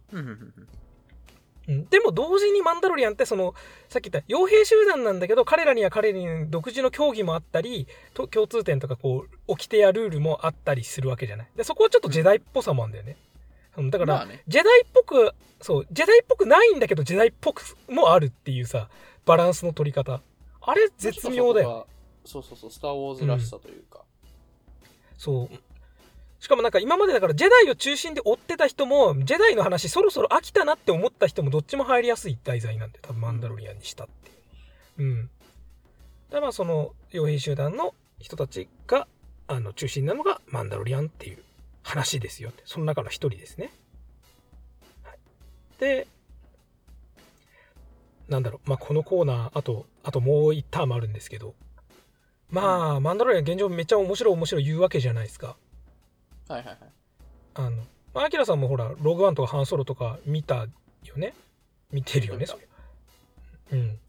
[1.68, 1.74] うん。
[1.74, 3.54] うんうんうんうんでも同時にマンダロリアンってその
[3.90, 11.48] さっき言った傭兵集団なんだけど彼らには彼らに独自の競技もあったりと共通点とかこう掟やルールもあったりするわけじゃない。
[11.56, 13.18] でそこはちょっとジェダイっぽさもあるんだよね、
[13.78, 14.44] うん、だから、まあね。
[14.48, 18.90] ジェダイっぽくそうジェダイっぽくないんだけどジェダイっぽくもあるっていうさ
[19.26, 20.22] バランスの取り方。
[20.62, 21.88] あれ絶妙だよ。
[22.24, 24.02] そうそうそうスター・ウォーズらしさというか、
[25.18, 25.56] そう
[26.40, 34.30] しかもなんか今までだからジェダイを中心で追ってた人もジェダイの話そろそろ飽きたなって思った人もどっちも入りやすい題材なんで多分マンダロリアンにしたって
[35.02, 35.10] いう。
[35.10, 35.30] うん。
[36.30, 39.08] でまあその傭兵集団の人たちが
[39.48, 41.40] あの中心なのがマンダロリアンっていう
[41.84, 42.62] 話ですよって。
[42.66, 43.72] その中の一人ですね、
[45.04, 45.18] はい、
[45.80, 46.08] で
[48.30, 48.70] なんだろう。
[48.70, 51.56] まあこのコーナーあとあともう一ターンあるんですけど。
[52.50, 55.58] まあ、マンダロリアン現状めっちゃ面白い面白い言うわけじゃないですか
[56.48, 56.78] はいはいはい
[57.56, 57.78] あの、
[58.14, 60.68] まあ、アキラさんもほら、ログワンとかハンソロとか見た
[61.04, 61.34] よね？
[61.92, 62.68] 見てるよね、それ。
[63.72, 64.00] うん。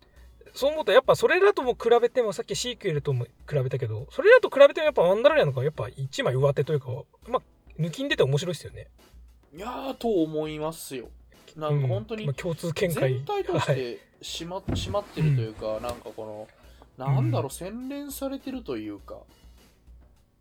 [0.54, 6.88] そう思うと、やっぱそれらとも比べても、さっきシークエルとも比べたけど、それらと比べてもやっぱマンダロリアンの方がやっぱ一枚上手というか、
[7.28, 7.42] まあ、
[7.80, 8.88] 抜きん出て面白いですよね。
[9.54, 11.08] いやーと思いますよ
[11.56, 13.14] なんか本当にうんまあ、共通見解。
[13.14, 13.76] 全体としはい。
[13.76, 16.48] てしま,、しまってるというか、なんかこ
[16.98, 19.16] のなんだろう洗練されてるというか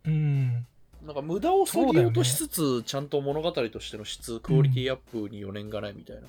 [0.05, 0.65] うん。
[1.05, 6.21] なんか無駄を削ぎ落としつつ、ちゃんと物語としての質クオリティアップに余念がないみたいな、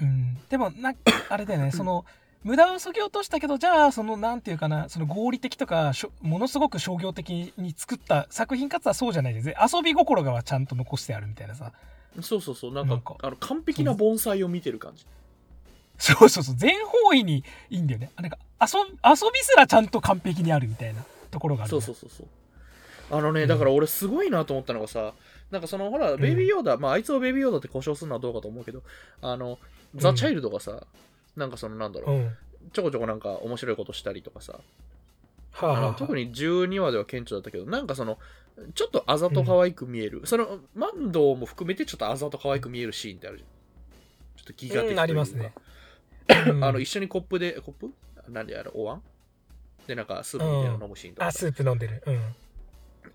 [0.00, 0.94] うん、でもな
[1.28, 1.70] あれだよね。
[1.72, 2.04] その
[2.42, 9.46] 無駄をそぎ落としたけどじゃあそのなんていうかなその合理的とかものすごく商業的に作った作品かつはそうじゃないです。
[9.46, 11.72] ね遊び心がはちゃんと残してあるみたいなさ。
[12.22, 12.72] そうそうそう。
[12.72, 15.04] なんかあの完璧な盆栽を見てる感じ。
[15.98, 16.54] そうそうそう。
[16.56, 18.10] 全方位にいいんだよね。
[18.16, 22.26] なんか遊遊びすらちゃんと完璧にあるみたいなところがあるそうそうそうそう
[23.10, 25.14] あのね、だから俺すごいなと思ったのがさ
[25.50, 28.82] なんかそのほらベイビーヨーダ、まああいつをベイビーヨーダって故障するのはどうかと思うけど
[29.20, 29.58] あの
[29.96, 30.86] ザ・チャイルドがさ、
[31.36, 32.36] なんかそのなんだろう、うん。
[32.72, 34.60] ちょこちょこなんか面白いことしたりとかさ
[35.52, 38.18] はあの特に12話では顕著だったけどなんかその
[38.74, 43.48] ちょっとあざと可愛く見える、そのマンドも含めてちょっとあざと可愛く見えるシーンってあるじゃん。
[44.36, 45.52] ちょっとギガ的というか、うんありますね。
[46.28, 47.90] うんあの 一緒にコップでコップ？
[48.30, 49.02] なんであれお椀？
[49.86, 51.26] でなんかスープみたいなの飲むシーンとか。
[51.26, 52.02] あスープ飲んでる。
[52.06, 52.20] うん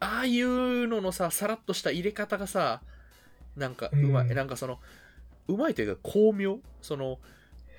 [0.06, 2.82] ああいうののささらっとした入れ方がさ
[3.58, 4.80] なんかうまい、うんなんかその
[5.48, 6.60] うまいというか巧妙。
[6.82, 7.20] その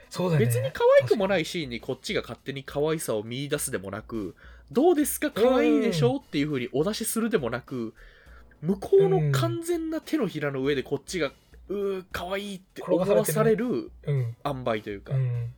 [0.09, 0.47] そうだね。
[0.47, 4.35] 別に可愛くもないシーンにこっちが勝手に可愛さを見出すでもなく
[4.71, 7.95] どうですか可愛いでしょっていう風にお出しするでもなく
[8.62, 11.33] 向こうの完全な手のひらの上でこっちが
[11.69, 14.37] うー可愛いって思わされるうん。
[14.45, 15.53] 塩梅というか、うん。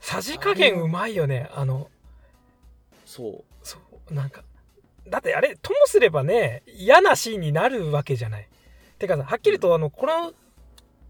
[0.00, 1.50] さじ加減うまいよね。
[1.54, 1.90] あの
[3.04, 3.44] そう。
[3.62, 3.78] そ
[4.10, 4.42] うなんか
[5.08, 8.48] だってあれともすればね嫌なシーンになるわけじゃない。
[8.98, 10.32] てかさはっきりとあのこの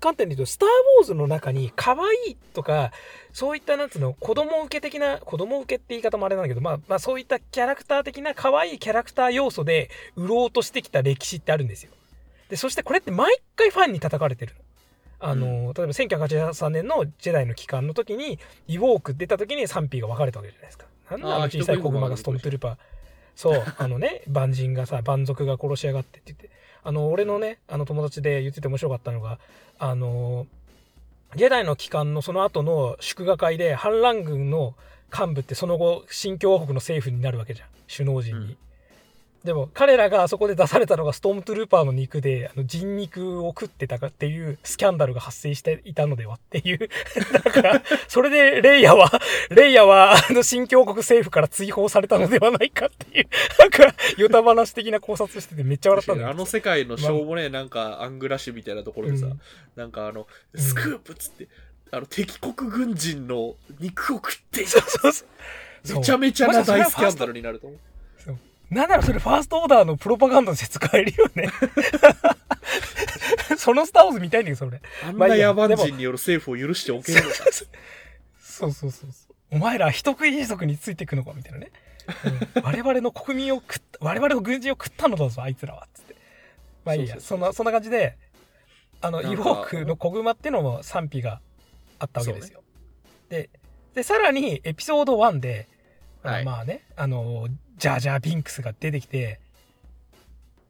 [0.01, 2.91] 観点で言うと「スター・ウォーズ」の中に可愛いとか
[3.33, 11.93] そういったなんつうの子供受け的な子供受けって言い方もあれなんだけど、まあ、まあそういったキャラクター的な可愛いキャラクター要素で売ろうとしてきた歴史ってあるんですよ。
[12.49, 14.61] でそしてこれって毎回ファンに叩かれてるの。
[15.25, 20.87] あの、例えば1983年の「ジェダイの帰還」の時にイウォーク出た時に賛否が分かれたわけじゃないですか。
[21.11, 22.77] なんであの小さい子熊がストームトゥルーパー
[23.35, 26.63] そうあのね万人がさ蛮族が殺しやがってって言って。
[26.85, 29.39] あの俺のねあの友達で言ってて面白かったのが
[29.79, 30.47] あの
[31.37, 34.75] ジェダイの帰還のその後の祝賀会で反乱軍の
[35.17, 37.69] 幹部ってその後新共和国の政府になるわけじゃん。
[37.95, 38.57] 首脳陣に、うん。
[39.45, 46.89] でも彼らがあそこで出されたのがストームトゥルーパーの肉であの人肉を食ってたかっていうスキャンダルが発生していたのではっていう。
[47.33, 49.11] だからそれでレイヤは
[49.51, 53.29] レイヤはあの新共和国政府から追放されたのではないかっていう。
[53.59, 59.41] なんかヨタ話的な考察しててめっちゃ笑ったんだよあの世界のしょうもねなんかアングラッシュみたいなところでさ、うん。
[59.75, 60.61] なんかあのうん。
[60.61, 61.49] スクープっつって、
[61.91, 65.13] あの敵国軍人の肉を食っていそうそう。
[65.13, 65.99] そう。
[65.99, 67.79] めちゃめちゃな大スキャンダルになると思う
[68.73, 71.49] なんならそれファーストオーダーのプロパガンダとして使えるよね。
[73.59, 74.81] そのスター・ウォーズ見たいんだけど、それ。
[75.05, 77.37] あんない野蛮人による政府を許しておけるのか
[78.41, 79.35] そうそうそうそう。
[79.51, 81.71] お前ら人食い一族についていくのかみたいなね。
[82.57, 85.87] うん我々の国民を食った、我々の軍人を食ったのだぞ、あいつらは。
[85.93, 86.17] つって。
[86.85, 88.17] まあいいや、そんな、そんな感じで、
[89.03, 91.41] あの、イボークの子熊ってのも賛否が
[91.99, 92.63] あったわけですよ。
[93.29, 93.51] で、
[93.95, 95.69] で、さらにエピソード1で、
[96.23, 97.49] はいまあね、あの、
[97.83, 99.41] ジャージャー・ビンクスが出てきて、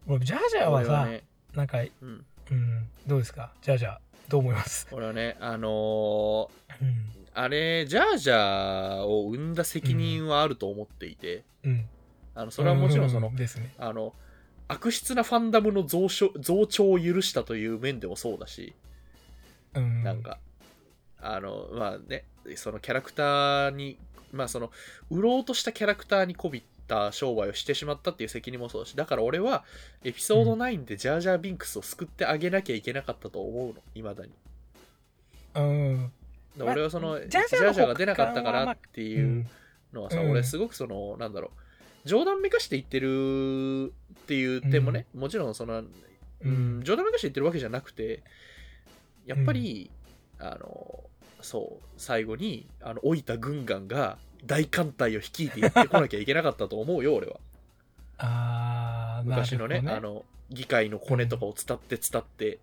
[0.09, 3.53] ジャージャーはさ、ね、なんか、うん、うん、どうですか？
[3.61, 3.99] ジャージャー、
[4.31, 4.89] どう思います？
[4.91, 6.49] 俺はねあのー
[6.81, 6.95] うん。
[7.35, 11.87] あれジャージャーを生んだ責任はあると思っていて、うん。
[12.35, 13.75] あのそれはもちろんその、うですね。
[13.79, 14.15] あの
[14.69, 18.73] 悪質なファンダムの増殖増長を許したという面でもそうだし、
[19.75, 20.03] うん。
[20.03, 20.39] なんか、
[21.21, 22.25] あの、まあね、
[22.57, 23.99] そのキャラクターに、
[24.33, 24.71] まあその、
[25.11, 29.65] 売ろうとしたキャラクターにこびった商売をしてしまったっていう責任もそうだし、だから俺は、
[30.05, 34.33] エピソード9でジャージャー・ビンクスを救ってあげなきゃいけなかったと思うの、いまだに。
[35.55, 36.13] うん。
[36.61, 39.05] 俺はその、まあジャージャーが出なかったからってう。
[39.05, 39.49] いうん
[39.93, 41.51] のはさ、うん俺すごくその、なんだろ
[42.05, 45.89] う、冗談めかして言ってるっていう点もね、もちろんその、う
[46.45, 46.83] うんん。
[46.83, 48.23] 冗談めかして言ってるわけじゃなくて
[49.27, 49.91] やっぱり、
[50.39, 51.05] あの
[51.41, 57.37] そう最後にあの老いた軍艦が大艦隊を率いてやってこなきゃいけなかったと思うよ俺は。
[58.19, 62.59] あー昔のねあの議会のコネとかを伝って伝って、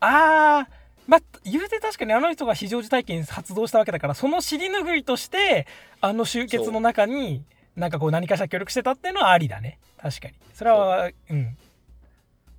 [0.00, 0.72] あー
[1.06, 5.66] まあ、言うて確かにあの人が非常時体験発動したわけだからその尻拭いとして
[6.00, 7.44] あの集結の中に
[7.76, 9.78] なんかこう何かしら協力してたっていうのはありだね。
[9.98, 10.34] 確かに。
[10.54, 11.34] それはう。
[11.34, 11.56] ん。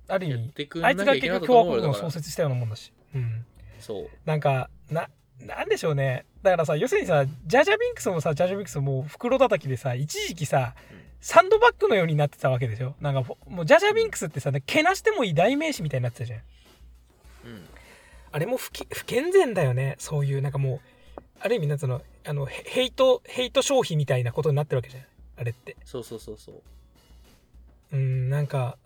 [0.06, 2.92] ある意味あいつが結局共和国を創設したようなもんだし。
[3.14, 3.44] うん。
[3.80, 4.08] そう。
[4.24, 5.08] なんかな
[5.40, 12.94] なんでしょうねだからさ要するにさジャジャビンクスもさジャジャビンクスも袋叩きでさ一時期さうんサンドバッグのようになってたわけでしょ？
[13.00, 16.38] なんかほもうジャジャビンクスってさけなしてもいい代名詞みたいになってたじゃん。
[16.38, 16.42] うん。
[18.30, 19.96] あれも不き不健全だよね。
[19.98, 20.80] そういうなんかもう
[21.40, 22.02] ある意味なんつうの？
[22.24, 25.02] あのヘヘイトヘイト消費みたいなことになってるわけじゃん。
[25.38, 25.76] あれって。
[25.84, 27.96] そうそうそうそう。
[27.96, 28.78] うんなんか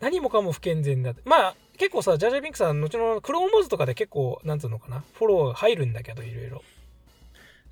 [0.00, 5.04] 何もかも不健全だまあ結構さジャジャビンクスは後のクローンモーズとかで結構なんつうのかな？
[5.14, 6.62] フォロー入るんだけどいろいろ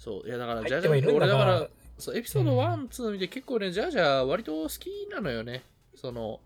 [0.05, 0.29] そう。
[0.29, 2.59] いやだから入ジャージャ俺だからそうエピソードうん。
[2.59, 5.63] 1、2見て結構ねジャージャー割と好きなのよね。
[5.95, 6.41] その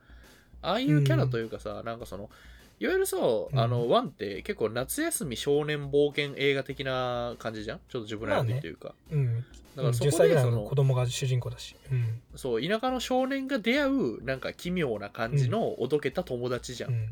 [0.63, 2.31] ああいうキャラというかさ、なんかその
[2.79, 7.79] いわゆるそう、あのうん1って結構夏休み少年冒険映画的な感じじゃん？
[7.89, 9.45] ちょっと自分らのというか、うん。
[9.75, 11.75] だからそ10こでそ歳ぐらいの子の供が主人公だし。
[11.91, 12.21] うん。
[12.37, 17.09] そう田舎の少年が出会うなんか奇妙な感じのおどけた友達じゃん、うん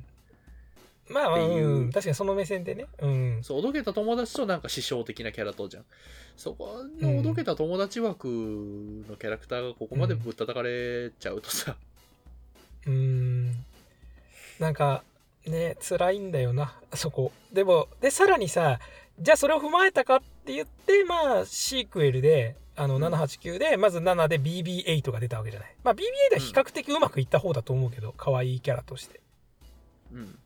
[1.09, 2.87] まあまあ、ううん、確かにその目線でね。
[3.01, 3.39] うん。
[3.43, 5.85] そうおどけた友達となんか師匠的なキャラとじゃん。
[6.37, 11.77] そこのおどけた友達枠のキャラクターがここまでぶったたかれちゃうとさ、
[12.87, 13.53] うーん。
[14.59, 15.03] なんか
[15.47, 16.75] ね辛いんだよな。
[16.95, 17.31] そこ。
[17.53, 18.81] でもでさらにさ
[19.21, 23.05] じゃあそれを踏まえたかって言ってまあシークエルであのうん。
[23.05, 25.75] 789でまず7で BB8 が出たわけじゃない。
[25.85, 29.21] まあ BB8 は比較的うまくいった方だと思うけど可愛いキャラとして。
[30.13, 30.39] うん。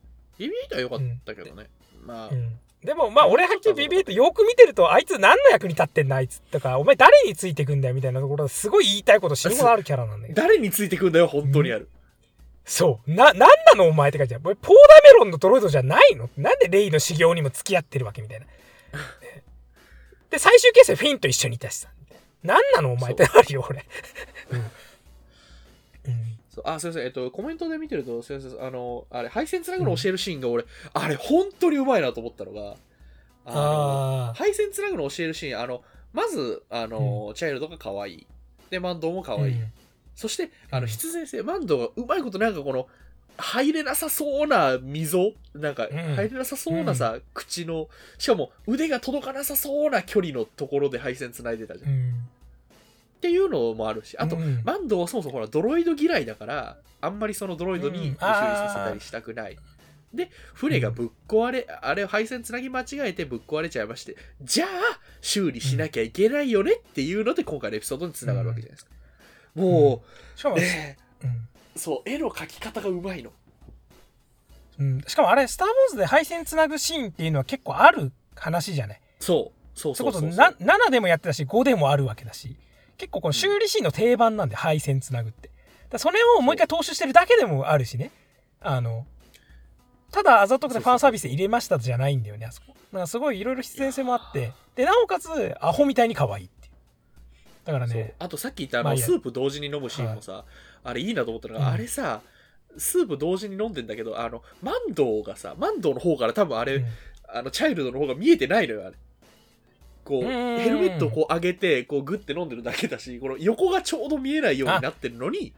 [0.44, 1.68] BB8 は良かったけどね。
[2.04, 11.90] まあ、うんでもまあ俺はっきり BB8 よく見てるとあいつ何の役に立ってんのあいつとかお前誰についてくんだよみたいなところですごい言いたいこと死ぬほどあるキャラなんだよ誰についてくんだよ、本当にある。
[12.64, 14.44] そうな、なんなのお前って書いてある。
[14.44, 16.30] これポーダメロンのドロイドじゃないの？
[16.38, 18.46] なんでレイの修行にも付き合ってるわけみたいな。
[20.30, 21.90] で、最終形成フィンと一緒にいたしさ。
[22.42, 23.84] なんなのお前ってなるよ、俺。
[24.52, 24.58] うん。
[24.58, 27.04] うんそうあ、すいません。
[27.04, 28.60] えっと、コメントで見てると、すいません。
[28.62, 32.76] あの、あれ、配線つなぐの教えるシーンが俺、あれ、本当にうまいなと思ったのが、
[33.46, 35.82] あのあ配線つなぐの教えるシーン、あの、
[36.12, 38.26] まず、あの、チャイルドが可愛い。
[38.68, 39.36] で、マンドーも可あ。
[39.36, 39.52] 愛い。
[39.52, 39.72] うん
[40.12, 42.86] そして、あの、うん必然性、マンドーがうまいことなんかこの、
[43.38, 51.90] 入れなさそうな溝なんか、うん入れなさそうなさ、口の、しかも腕が届かなさそうな距離のところで配線つないでたじゃん。
[51.90, 52.14] っうん。
[53.20, 58.04] ていうのもあるし、あと、うんマンドーはそもそもほら、ドロイド嫌いだから、あんまりそのドロイドにうん。
[58.04, 59.58] 修理させたりしたくない。
[60.12, 64.68] で、船がぶっ壊れ、あれ、配線つなぎ間違えてぶっ壊れちゃいまして、じゃあ、
[65.20, 68.90] 修理しなきゃいけないよねっていうので、今回のエピソードにつながるわけじゃないですか。
[69.54, 70.02] も
[70.34, 71.48] しかも、う、ねうん。
[71.76, 73.30] そう、絵の描き方がうまいの。
[74.80, 75.00] うん。
[75.06, 79.00] しかもあれ、スター・ウォーズで配線つなぐシーンっていうのは結構ある話じゃない？
[79.20, 80.32] そう、そうそそうう。
[80.32, 82.56] そうことな7でもやってたし5でもあるわけだし
[83.00, 85.48] 結構この修理シーンの定番なんで配線つなぐって。
[85.88, 88.10] だそれをもう一回踏襲してるだけでもあるしね。
[88.60, 89.06] あの
[90.12, 92.68] ただあざとくてファンサービスで入れましたじゃないんだよねあそこ。
[92.68, 94.52] だからすごいいろいろ必然性もあって。
[94.76, 96.72] でなおかつアホみたいに可愛いっていう。
[97.64, 98.12] だからね。
[98.18, 100.44] あとさっき言ったあの、スープ同時に飲むシーンもさ、
[100.84, 101.72] あれいいなと思ったのが、うん。
[101.72, 102.20] あれさ、
[102.76, 106.84] スープ同時に飲んでんだけど、あの、マンドーがさ、マンドーの方から多分あれ、うん。
[107.32, 108.96] あの、チャイルドの方が見えてないのよ、あれ。
[110.10, 115.54] こう、うんヘルメットをこう上げて、こうグッて飲んでるだけだし、この横がちょうど見えないようになってるのに、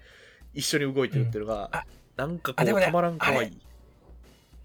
[0.53, 1.87] 一緒に動いてるっていうのが、
[2.17, 3.59] なんかこう、たまらん可愛い。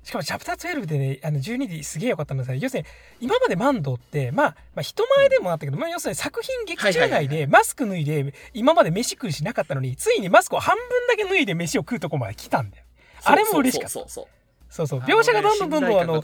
[0.03, 2.87] しかもチャプター12でね、あの12ですげえ良かったのがさ、要するに
[3.21, 12.83] 今までマンドって、まあ、まあ人前でもあったけど、まあ要するに作品劇中内でマスク脱いで今まで飯食うしなかったのに、ついにマスクを半分だけ脱いで飯を食うとこまで来たんだよ。
[13.23, 13.89] あれも嬉しかった。
[13.89, 14.25] そうそう
[14.69, 14.99] そうそう。
[15.01, 16.21] そう描写がどんどんどんどんあの、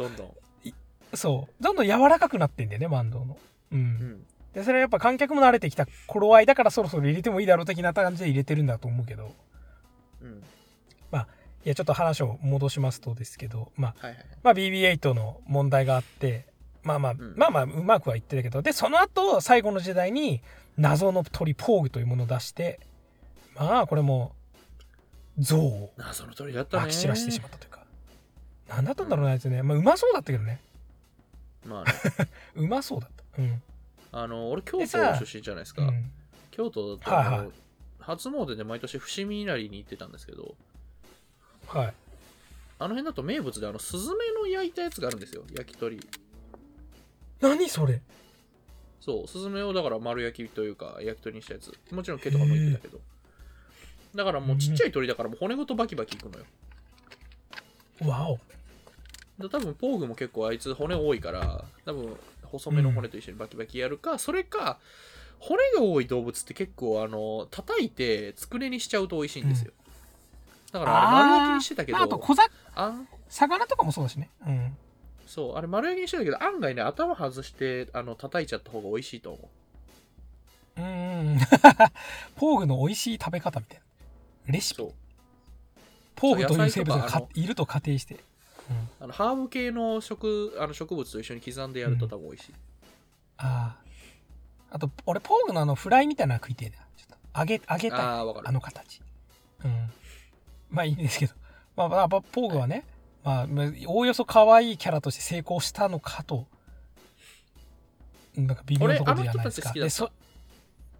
[1.13, 3.37] そう、どんどん柔らかくなってんだよね、マンドの。
[3.73, 3.75] う。
[3.75, 4.25] うんん。
[4.53, 9.33] で、それはやっぱ観客も慣れてきた頃合いだからそろそろ入れてもいいだろう的な感じで入れてるんだと思うけど、
[10.21, 10.43] うん。
[11.65, 14.27] いや、ちょっと話を戻しますとですけど、まあ、はいはいはい。
[14.43, 16.45] まあ、BB8 の問題があって、
[16.83, 20.41] まあまあ、んまあまあ、うまくはいってたけど、で、その後、最後の時代に、
[20.77, 22.81] 謎の鳥ポーグというものを出して、
[23.55, 24.33] まあ、これも、
[25.39, 26.83] 象を謎の鳥だったね。
[26.83, 27.85] まき散らしてしまったというか、
[28.67, 29.63] なんだったんだろうな、あいつね。
[29.63, 30.59] まあ、うまそうだったけどね。
[31.65, 31.91] まあね。
[32.55, 33.07] うまそうだ。
[34.11, 35.83] あの、俺、京都出身じゃないですか。
[35.83, 36.11] うん。
[36.51, 37.49] 京都だと、はいはい。
[37.99, 40.55] 初詣で毎年伏見稲荷に行ってたんですけど、
[41.67, 41.93] はい。
[42.79, 45.43] あの辺だと名物であのスズメの焼いたやつがあるんですよ。
[45.55, 45.99] 焼き鳥。
[47.39, 48.01] 何それ？
[48.99, 51.73] そうスズメをだから丸焼きというか焼き鳥にしたやつ。
[51.93, 52.99] もちろん毛とかもいってたけど。
[54.15, 56.45] だからもうちっちゃい鳥だからもう骨ごとバキバキいくのよ。
[58.11, 58.39] わお。
[59.41, 62.17] で多分ポーグも結構あいつ骨多いから多分
[62.53, 64.79] 細めの骨と一緒にバキバキやるか、それか
[65.39, 69.71] 骨が多い動物って結構あの叩いてつくねにしちゃうと美味しいんですよ、
[70.71, 72.43] だからあれ丸焼きにしてたけどまあ、あと小ざ
[72.75, 73.07] あん？
[73.29, 74.29] 魚とかもそうだしね。
[74.45, 74.77] うん。
[75.25, 79.49] そうあれ丸焼きにしてたけど案外ね頭外してあの叩いちゃった方が美味しいと思
[80.77, 81.39] ううんうん。
[82.35, 83.81] ポーグの美味しい食べ方みたい
[84.47, 84.53] な。
[84.53, 84.87] レシピ。
[86.15, 88.19] ポーグという生物がいると仮定して。
[88.99, 92.53] あのハーブ系の植あの植物と一緒に刻んでやると多分美味しい、
[93.37, 93.83] ああ。
[94.71, 96.77] あと、俺、ポーグのあの、フライみたいなの食いてえな。
[96.97, 97.99] ちょっと、揚げ、揚げたい。
[97.99, 99.01] ああわかるあの形。
[99.63, 99.91] うん。
[100.71, 101.33] まあいいんですけど。
[101.75, 102.83] まあ、まあ、まあポーグはね、
[103.23, 106.47] まあ、まあおおよそ可愛いキャラとして成功したのかと、
[108.35, 109.73] なんか微妙なところじゃないですか。
[109.75, 110.11] のそ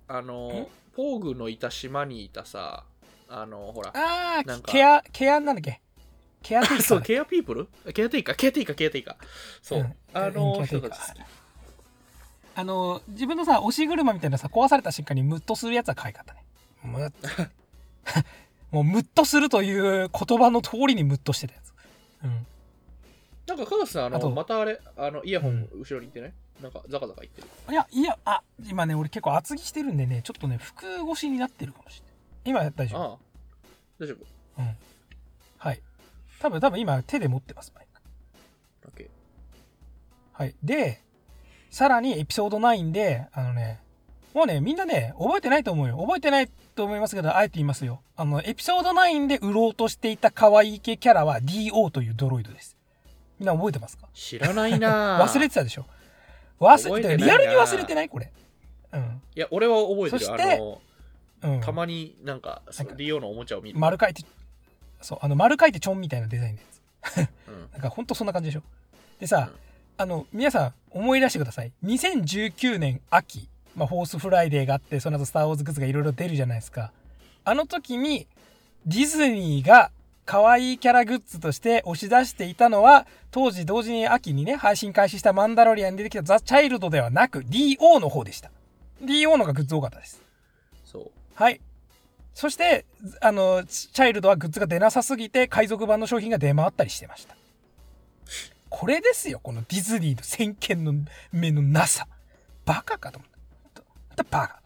[0.08, 2.86] あのポーグのいた島にいたさ
[3.28, 5.82] あのほらああ、ケア、ケアなんだっけ？
[6.44, 9.16] ケアテイカーそうケアピープルケアテイカーケアテイカーケアテイカー
[9.62, 9.94] そう、うん。
[10.14, 11.22] あうんの人たち好き。
[12.56, 16.44] あの、自分のさ、押し車みたいなさ、壊された瞬間にムッとするやつは可愛かったね。
[16.84, 17.14] ム ッ
[18.72, 21.74] もうムッとするという言葉の通りにムッとしてたやつ。
[22.24, 22.46] うん。
[23.48, 27.48] なんかカガスさんあのあとまたあれあのイヤホンう後ろに行ってね、なんかザカザカ言ってる。
[27.70, 32.02] いや、いや、あ、今ね、俺結構厚着してるんでね、ちょっとね、服越しになってるかもし
[32.46, 32.64] れない。
[32.64, 33.02] 今大丈夫。
[33.02, 33.18] ああ。
[34.00, 34.62] 大丈夫。
[34.62, 34.78] うん。
[36.44, 36.52] はい。
[36.52, 37.94] 多分、多分今手で持ってます、マイク。
[40.36, 40.56] はい。
[40.64, 41.00] で、
[41.70, 43.80] さらにエピソード9で、あのね、
[44.34, 45.98] もうね、みんなね、覚えてないと思うよ。
[45.98, 48.02] 覚えてないと思いますけど、あえて言いますよ。
[48.16, 52.76] あの、エピソード9で売ろうとしていた可愛い系キャラは DO というドロイドです。
[53.40, 54.08] みんな覚えてますか？
[54.14, 55.86] 知らないなぁ 忘れてたでしょ
[56.60, 58.32] 忘れて、リアルに忘れてないこれ。
[58.94, 59.22] うん。
[59.36, 60.10] いや、俺は覚えてる。
[60.12, 60.62] そして
[61.44, 61.62] うん。
[61.62, 63.78] たまになんか、そなんかリオのおもちゃを見る。
[63.78, 64.24] 丸書いて、
[65.04, 67.18] そう、あの、丸書いてちょんみたいなデザインのやつ。
[67.18, 67.28] うん
[67.74, 68.64] なんかほんとそんな感じでしょ。
[69.20, 69.64] でさ、うん
[69.96, 71.72] あの、皆さん思い出してください。
[71.86, 76.92] 2019年秋、まあ、フォースフライデーがあって、その後スター・ウォーズグッズがいろいろ出るじゃないですか。
[77.44, 78.28] あの時に、
[78.86, 79.92] ディズニーが
[80.26, 88.50] 可愛いキャラグッズとして押し出していたのは、当時同時に秋にね、配信開始したマンダロリアンに出てきたザ・チャイルドではなく、DO の方でした。
[89.02, 90.22] DO のがグッズ多かったです。
[90.86, 91.12] そう。
[91.36, 91.62] はい。
[92.34, 92.86] そして、
[93.22, 97.36] あの、チャイルドはグッズが出なさすぎて、海賊版の商品が出回ったりしてました。
[98.70, 100.94] これですよ、このディズニーの先見の
[101.32, 102.08] 目のなさ。
[102.66, 103.30] バカかと思っ
[103.74, 103.82] た。
[104.10, 104.62] またバカ。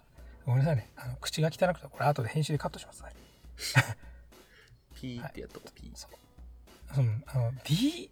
[0.45, 0.89] ごめんなさいね。
[0.95, 3.03] あの口が汚くて、これ後で編集でカットします。
[3.03, 3.13] はい。
[4.95, 5.91] ピーってやっとこう、ピー。
[5.93, 6.07] そ
[6.95, 7.01] う。
[7.01, 8.09] うん、あの、D、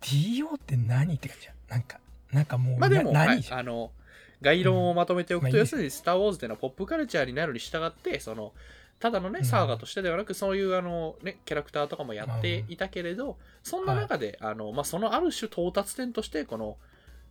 [0.00, 1.52] DO って何って感じや。
[1.68, 2.00] なんか、
[2.32, 3.42] なんかもう、まあでも、はいな何？
[3.42, 3.92] じゃんあの、
[4.40, 8.52] 概論をまとめておくと、うん要するに、スター・ウォーズっていうのはポップカルチャーになるに従って、その、
[8.98, 9.44] ただのね、うん。
[9.44, 16.76] サーガとしてではなく、そういうあの、ね、キャラクターとかもやっていたけれど、そんな中で、あの、まあ、そのある種到達点として、この、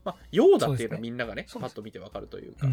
[0.03, 1.74] まあ、ヨーダっていうのはみんながね、そうです。
[1.74, 2.68] パッと見てわかるというか。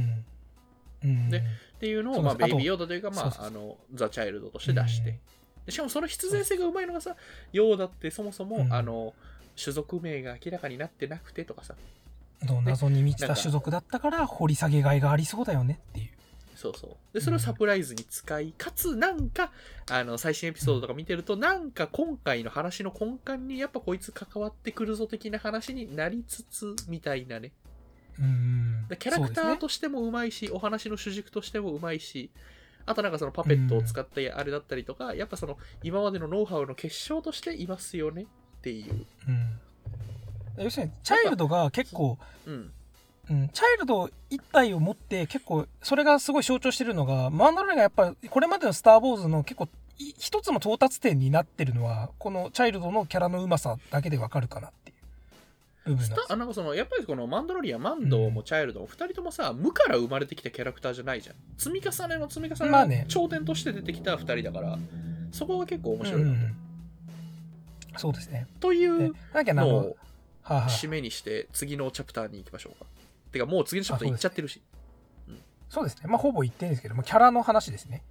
[1.02, 1.42] で
[1.80, 5.18] ていうのを、まあ、ベイビーヨーダというか、まあ、あの、ザ・チャイルドとして出して、
[5.68, 7.16] しかもその必然性がうまいのがさ、
[7.52, 8.72] ヨーダってそもそも、うん。
[8.72, 9.14] あの、
[9.62, 11.74] 種族名が明らかになってなくてとかさ、
[12.46, 16.10] どう謎に満ちた種族だったから掘り下げがいがありそうだよねっていう。
[16.62, 16.96] そうそう。
[17.12, 19.50] で、それをサプライズに使い、かつ、なんか、
[19.90, 27.52] あの、最新エピソードとか見てると、なんか今回の話の根幹に、やっぱこいつ関わってくるぞ的な話になりつつ、みたいなね。
[28.20, 32.30] うんでキャラクターとしてもうまいし、お話の主軸としてもうまいし、
[32.86, 39.06] あとなんかそのパペットを使ったあれだったりとか、やっぱその、今までのノウハウの結晶としていますよねっていう。
[39.28, 39.60] うん
[40.58, 42.72] 要するにチャイルドが結構、うん。
[43.30, 54.94] うん、チャイルド一体を持って結構それがすごい象徴してるのがマンダロリアンがやっぱりこれまでの「スター・ウォーズ」の結構い一つの到達点になってるのはこのチャイルドのキャラのうまさだけでわかるかなってい
[55.86, 61.36] う部分なんなんかそのやっぱりこのマンダロリアン、マンドもチャイルドも2人ともさ、無から生まれてきたキャラクターじゃないじゃん。
[61.56, 64.78] 積み重ねの積み重ねまあねの頂点として出てきた2人だから、
[65.32, 66.34] そこが結構面白いなと。
[66.34, 66.56] うんうん
[67.96, 69.96] そうですねといでうのを
[70.42, 72.86] はあはあ締めにして、次のチャプターに行きましょうか。
[73.32, 74.60] てか、もう次のチャプター行っちゃってるし。
[75.72, 76.02] そうですね。
[76.04, 78.02] まあほぼ言ってるんですけどもキャラの話ですね。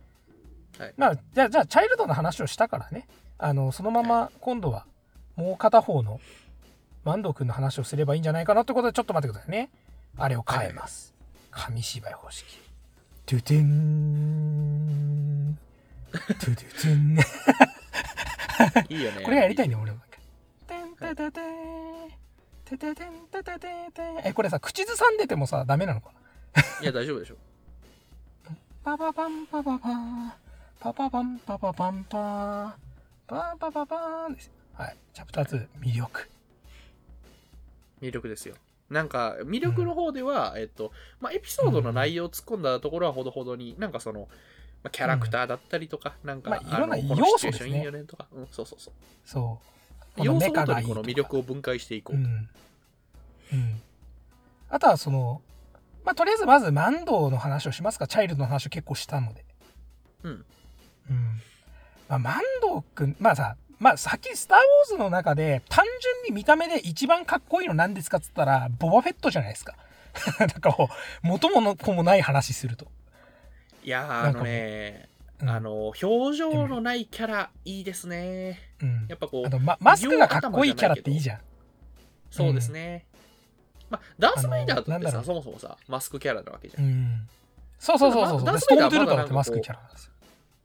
[0.79, 0.93] はい。
[0.97, 3.07] まあじゃあじゃあチャイルドの話をしたからね。
[3.38, 4.88] あのそのまま今度は
[5.36, 6.19] もう片方の
[7.03, 9.69] 万藤君の話をすればいいんじゃないかなってことでちょっと待ってくださいね。
[10.17, 11.13] あれを変えます。
[11.51, 12.57] 紙芝居方式。
[13.27, 15.57] トゥトゥン。
[16.11, 17.19] トゥトゥトゥン。
[18.89, 19.21] いいよね。
[19.23, 19.99] これやりたいね俺も。
[20.67, 21.41] テンテテテ
[22.72, 26.13] テテテンテテテテえこれさ口ずさんでてもさダメなのか
[26.55, 26.61] な？
[26.82, 27.36] いや、大丈夫でしょ。
[28.82, 30.32] パパパンパパパー
[30.80, 32.74] パパパンパパパンパー
[33.28, 36.30] パーパパパーンですはいチャプター2魅力
[38.01, 38.55] 魅力ですよ。
[38.89, 44.30] なんか、魅力の方では、えっと、まあ、エピソードの内容を突っ込んだところはほどほどに、なんかその、
[44.84, 48.93] まあ、キャラクターだったりとか、なんか、まあいろんな要素ですねいいよねとか、うん、そうそうそう。
[49.26, 49.80] そう
[50.18, 52.22] 要素ごとにこの魅力を分解していこうと。
[52.22, 52.49] うん。
[53.53, 53.82] うん。
[54.70, 55.41] あとはその
[56.03, 58.07] まあとりあえずまずマンドの話をしますか。
[58.07, 59.45] チャイルドの話を結構したので。
[60.24, 60.32] うん。
[60.32, 61.41] うん。
[62.09, 69.76] まあ、マンド君まあさまあさっきスター・ウォーズの中で単純に見た目で一番かっこいいの何ですかっつったらボバフェットじゃないですか。
[70.39, 72.88] なんかこう元もの子もない話すると、
[73.84, 75.09] いやー、あのね、
[75.41, 75.49] うん。
[75.49, 78.59] あの、表情のないキャラ、いいですね。
[78.82, 79.05] うん。
[79.07, 81.39] やっぱこうあ、とママスクがかっこいいキャラっていいじゃん。
[82.29, 83.05] そうですね。
[83.89, 86.82] まあ、ダース・ベイダーってさ、そもそもさ、マスクキャラなわけじゃ。
[86.82, 86.89] うん。
[86.89, 87.27] ん
[87.77, 88.47] そうそうそうそうそう。
[88.47, 90.11] ダースストームトゥルーパーベイダーはまマスクキャラなんですよ。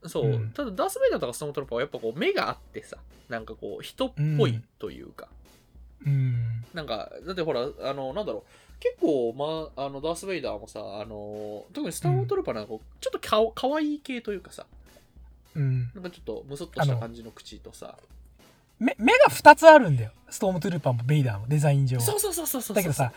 [0.08, 0.50] そう、うん。
[0.50, 2.96] ただダース・ベイダーとかストームトロッパーはやっぱこう目があってさ、
[3.28, 5.28] なんかこう人っぽいというか、
[6.06, 6.64] うん。
[6.72, 14.66] なんか、だってほら、あの、なんだろう、結構、まあ、あの、ダース・ベイダーもさ、あの、特にスター・ウォートルパーなんかこう、ちょっとかわかわいい系というかさ、
[15.56, 17.96] うんなんかちょっとムスッとした感じの口とさ、
[18.78, 22.76] 目目が2つあるんだよストームトゥルーパーもベイダーもデザイン上そうそうそうそうそう。
[22.76, 23.12] だけどさ、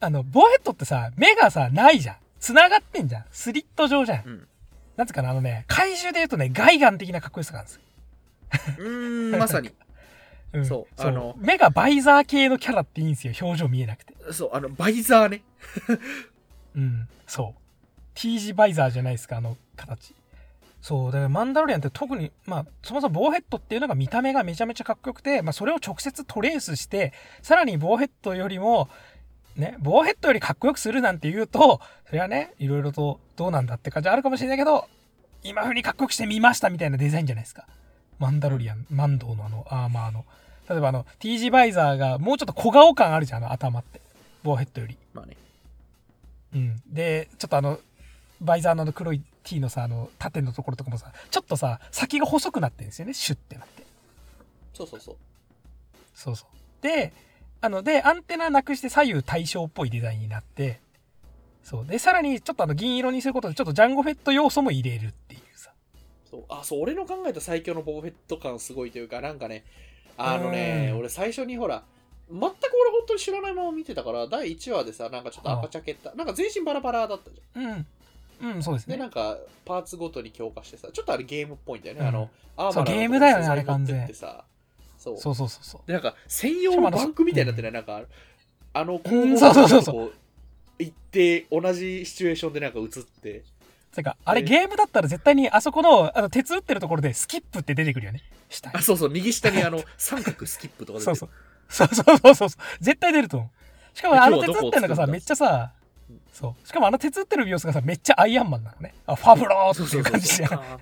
[0.00, 2.16] あの、ボアヘッドってさ、目がさ、ないじゃん。
[2.40, 3.24] 繋がってんじゃん。
[3.30, 4.22] スリット状じゃん。
[4.26, 4.48] うん。
[4.96, 8.84] なんつうかな、あのね、怪獣で言うとね、ガイガン的なかっこよさがあるんですよ。
[8.84, 9.70] うーん、 まさに。
[10.52, 15.42] うんそうあの目がバイザー系のキャラっていいんですよ表情見えなくてそう、あの、バイザーね。
[16.74, 17.60] うんそう
[18.14, 20.14] T 字バイザーじゃないですかあの形
[20.80, 27.12] そうだからマンダロリアンって特にまあそもそもボーヘッドっていうのが見た目がめちゃめちゃかっこよくて、まあ、それを直接トレースして
[27.42, 28.88] さらにボーヘッドよりも
[29.56, 34.88] ねボーヘッドよりかっこよくするなんて言うとそれはねいろいろとどうなんだって感じあるかもしれないけど
[35.42, 37.66] 今風にかっこよくしてみましたみたいなデザインじゃないですか。
[38.18, 40.24] マンダロリアンマンドーのあのアーマーの。
[40.68, 44.00] 例えばあの T 字バイザーがもうちょっと小顔感あるじゃんあの頭って。
[44.42, 44.98] ボーヘッドより。
[45.14, 45.36] まあね。
[46.54, 47.78] うん、でちょっとあの
[48.40, 53.82] バイザーの黒い T のさあの縦のところとかもさちょっとさ先が細くなってるんですよねシュッてなって。
[54.74, 55.16] そうそうそう。
[56.14, 56.82] そうそう。
[56.82, 57.12] で
[57.60, 60.80] あのでアンテナなくして左右対称っぽいデザインになって
[61.62, 61.86] そう。
[61.86, 65.72] でさらにちょっとあの銀色にすることでちょっとジャンゴフェット要素も入れるっていうさ。
[66.30, 66.44] そう。
[66.48, 69.64] あ、そう、俺の考えた最強のボブフェット感すごいというか、なんかね、
[70.16, 70.98] あのね、うん。
[71.00, 71.84] 俺最初にほら、
[72.30, 77.62] 全く俺本当に知らないまま見てたから、第1話でさ、なんかちょっと赤チャケった、なんか全身バラバラだったじゃん。
[77.64, 77.86] うん
[78.40, 82.00] うんそうですで、ねなんかパーツごとに強化してさ、ちょっとあれゲームっぽいんだよね。
[82.00, 82.06] うん。
[82.08, 84.08] あの、アーマーゲームだよねあれ完全
[84.98, 85.18] そう。
[85.18, 85.80] そうそうそうそう。
[85.86, 88.02] で、なんか専用のバンクみたいになってない、なんか、
[88.72, 89.94] あの、うんそうそうそうそう。
[89.94, 90.12] こう
[90.82, 92.88] 行って、同じシチュエーションでなんか映っ
[93.22, 93.42] て、
[93.94, 98.22] てかあれでゲームだったら絶対にあそこのあの鉄打ってるところでスキップって出てくるよね。
[98.48, 98.76] 下に。
[98.76, 101.16] あ、そうそう、右下にあの、三角スキップとか出てる。
[101.16, 101.30] そうそう。
[101.68, 102.64] そうそうそうそう。
[102.80, 103.98] 絶対出ると思う。
[103.98, 105.72] しかもあの鉄打ってるのがさ、めっちゃさ、
[106.32, 106.66] そう。
[106.66, 108.94] しかもあの鉄打ってる様子がさ、めっちゃアイアンマンなのね。
[109.06, 110.78] あ、ファブローっていう感じじゃ ん。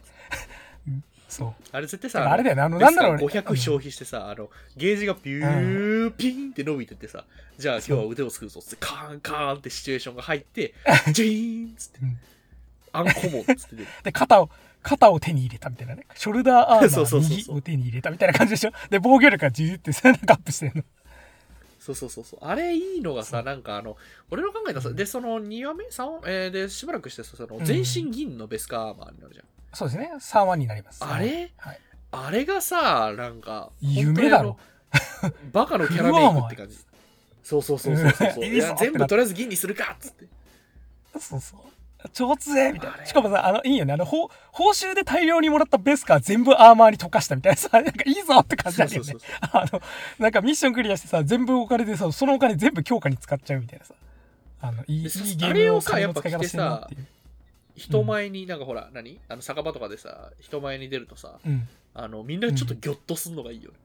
[1.29, 1.55] そう。
[1.73, 2.63] あれ絶対さ、らあれだよね。
[2.63, 3.27] あの、なんだろうね。
[3.27, 7.25] 500消費してさ、あの、ゲージがピューピーンって伸びてってさ、
[7.59, 10.75] じゃあ今日は腕を作るぞって、カーンカーンってシチュエーションが入って、
[11.13, 12.19] ジーンっつってうん、
[12.93, 13.85] アンコモンっつって。
[14.05, 14.51] で、肩を、
[14.83, 16.07] 肩を手に入れたみたいなね。
[16.15, 18.73] ショルダーアーマー右を手に入れたみたいな感じでしょ。
[18.89, 20.85] で、防御力がジューってさ、なんかアップしてんの。
[21.87, 22.41] そうそうそうそう。
[22.43, 23.97] あれいいのがさ、なんかあの、
[24.31, 29.47] 俺の考えたさ、で、その2話目 ?3 話えーで、しばらくしてさ、そのうん全身銀のベスカーアーマーになるじゃん。
[29.73, 30.11] そうですね。
[30.19, 31.05] 3話になります。
[31.05, 31.53] あれ？
[31.59, 31.81] はい。
[32.11, 34.59] あれがさ、なんか、夢だろ。
[35.53, 36.77] バカのキャラメイクって感じ。
[37.45, 38.45] そうそうそうそうそう
[38.81, 40.27] 全部とりあえず銀にするかっつって。
[41.21, 41.61] そうそう。
[42.13, 43.07] 超強えみたいな。
[43.07, 43.93] しかもさ、あの、いいよね。
[43.93, 49.15] あの、報報酬で大量にもらったベスカー全部アーマーに溶かしたみたいなさ、 なんかいいぞって感じあるよね。
[49.41, 49.83] あの、
[50.19, 53.95] なんかミッションクリアしてさ、全部お金でさ、そのお金全部強化に使っちゃうみたいなさ。
[54.61, 57.07] あの、いい、いいでゲームをさ金の使い方してるなっていう。
[57.77, 59.21] 人前になんかほら、何？
[59.29, 61.69] あの酒場とかでさ、人前に出るとさ、うん。
[61.95, 63.77] あの、みんなちょっとギョッとすんのがいいよね。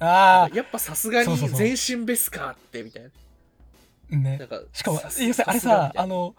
[0.00, 3.10] あやっぱさすがに全身ベスカーってみたいな。
[4.12, 4.48] あ、ねなん。
[4.48, 6.36] かしかも、さ要するにあれさ、あの、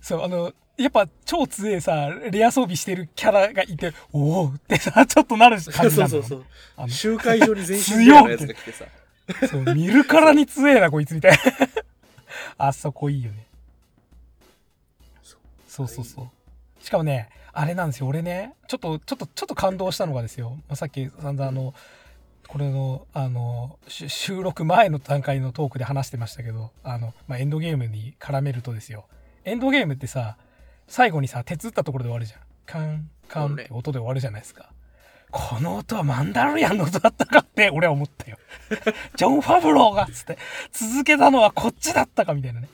[0.00, 6.46] そう、あの、やっぱ超強いさ、レア装備してるキャラがいて、おおってさ、 ちょっとなるそ感うじなの そうそうそう。
[6.76, 8.84] あの集会場に全身ベアのやつが来てさ。
[9.48, 11.38] そう、見るからに強えな、こいつみたいな。
[12.68, 13.46] あそこいいよね。
[15.66, 16.84] そうそうそう。
[16.84, 21.74] しかもね、あれなんですよ、俺ね、ちょっと、ちょっと、ちょっと感動したのがですよ、まあ、さっき散々あの、
[22.46, 29.06] これの、あの、し収録前の段階のトークで話してましたけど、あの、まあ、エンドゲームに絡めるとですよ、
[29.48, 30.36] エンドゲームってさ、
[30.86, 32.40] 最後にさ、鉄打ったところで終わるじゃん。
[32.66, 34.70] カン、カンって音で終わるじゃないですか。
[35.30, 38.38] この音はマンダロリアンの音だったかって俺は思ったよ。
[39.16, 40.38] ジョン・ファブローがっつって、
[40.72, 42.68] 続けたのはこっちだったかみたいなね。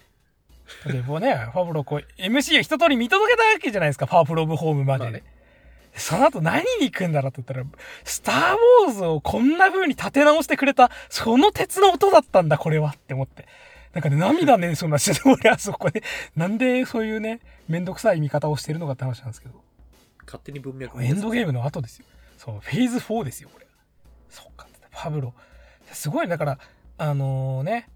[0.86, 5.10] でもうね、ファブローこう、MC を一通り見届けたわけじゃないですか、パープル・オブ・ホームまでね。
[5.10, 5.24] まあね
[5.96, 8.54] その後何に行くんだろうって言ったら、スター・
[8.86, 13.46] ウォーズをこんな風に立て直してくれた、その鉄の音だったんだ、これはって思って。
[13.94, 16.02] なんかね、涙ね、そんなして、俺はそこで、
[16.34, 19.54] なんでそういうね、めんどくさい見方をしてるのかって話なんですけど。
[20.26, 22.06] 勝手に文脈エンドゲームの後ですよ。
[22.36, 23.66] そう、フェーズ4ですよ、これ。
[24.30, 25.32] そっか、パブロ。
[25.92, 26.58] すごい、だから、
[26.98, 27.88] あのね、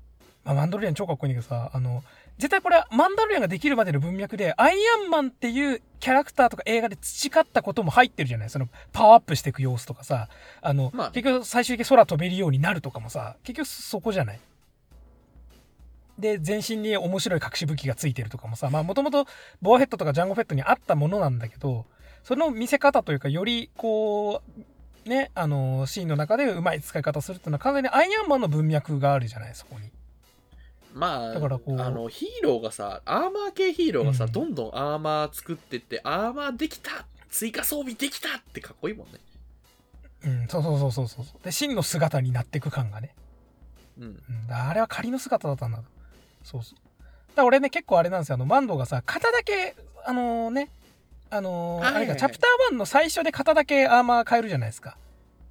[0.45, 2.05] まあ、マンダロリアン超かっこいいんだけどさ、あの、
[2.39, 10.29] 絶対これ、マンダロリアンができるまでの文脈で、アイアンマンっていうキャラクターとか映画で培ったことも入ってるじゃないその、パワーアップしていく様子とかさ、
[10.63, 14.41] あの、まあね結局最終的に空飛べるようになるとかもさ、結局そこじゃない
[16.19, 19.27] で、全身に面白い隠し武器がついてるとかもさ、まあもともと
[19.63, 21.87] ボアヘッドとかジャンゴフェットにあったものなんだけど、
[22.25, 24.43] その見せ方というか、よりこ
[25.07, 29.91] う、ね、あの、シーンの中でうまい使い方するっていうのは完全にアイアンマンの文脈があるじゃない、そこに。
[30.93, 39.21] まあ、だからこうあのヒーローがさ、アーマー系ヒーローがさ、うんどんどんアーマー作ってって、アーマーできた追加装備できたってかっこいいもんね。
[40.25, 41.45] うん、そうそうそうそうそう。
[41.45, 43.15] で、真の姿になっていく感がね。
[43.99, 44.05] うん。
[44.49, 45.83] うん、あれは仮の姿だったんだ。
[46.43, 46.79] そうそう。
[47.35, 48.35] だ俺ね、結構あれなんですよ。
[48.35, 50.71] あの、マンドがさ、肩だけ、あのね、
[51.31, 54.97] あのーはいはいはいあれが、チャプター1の最初で肩だけアーマー変えるじゃないですか。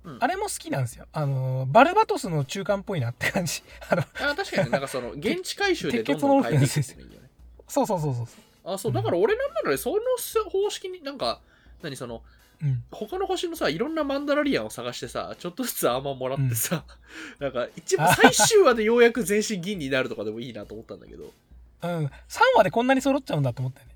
[0.04, 1.06] うんあれも好きなんですよ。
[1.12, 3.62] あの、バルバトスの中間っぽいなって感じ。
[3.90, 7.30] あの、あ確かにねなんかその現地回収でどんどん変えていくっていうのいいよね
[7.68, 9.98] そうそうそうそうそあそうだから俺なんならねその
[10.50, 11.42] 方式になんか
[11.82, 12.22] 何その
[12.62, 12.66] う。
[12.66, 12.84] うん。
[12.92, 16.84] 他の星のさいろんなマンダラリアンを探してさちょっとずつアーマーもらってさ、
[17.40, 21.34] なんか一番最終話でようやく全身銀になるとかでもいいなと思ったんだけど
[21.84, 22.06] うん。
[22.06, 22.12] 3
[22.56, 23.94] 話でこんなに揃っちゃうんだって思ったよね。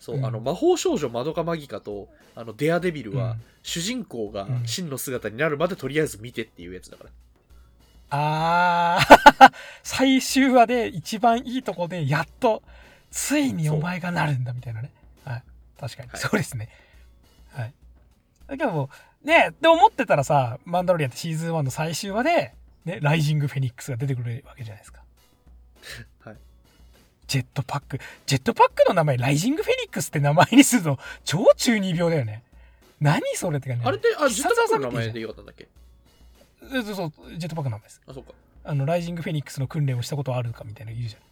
[0.00, 7.10] そう、うんあの魔法少女マドカマギカとあのデアデビルは、うん主人公がうん真の姿になるまでとりあえず見てっていうやつだから、
[8.10, 9.52] あー、
[9.82, 12.62] 最終話で一番いいとこで、やっと、
[13.10, 14.90] ついにお前がなるんだみたいなね。
[15.24, 15.42] はい。
[15.78, 16.08] 確かに。
[16.08, 16.68] はいそうですね。
[18.48, 18.58] はい。
[18.58, 18.90] だけども、
[19.22, 25.02] ねって思ってたらさ、マンダロリアンってシーズン1の最終話で、ね、ライジングフェニックスが出てくるわけじゃないですか。
[26.20, 26.36] はい
[27.26, 28.00] ジェットパック。
[28.24, 32.42] ジェットパックの名前、ライジングフェニックスって名前にするの、超中二病だよね。
[33.02, 33.84] 何それって感じ。
[33.84, 35.68] あれってあジェットパックの名前でよかったんだっけ？
[36.82, 38.00] そうそう、ジェットパックの名前です。
[38.06, 38.32] あそうか
[38.64, 41.22] あの、ライジングフェニックスの訓練をしたことあるかみたいなの言うじゃん。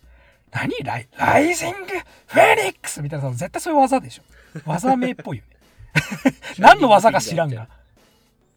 [0.52, 4.22] 何ライ、ライジングフェニックスみたいなさ、絶対そういう技でしょ。
[4.66, 5.55] 技名っぽいよね。
[6.59, 7.68] 何の技か知らんが。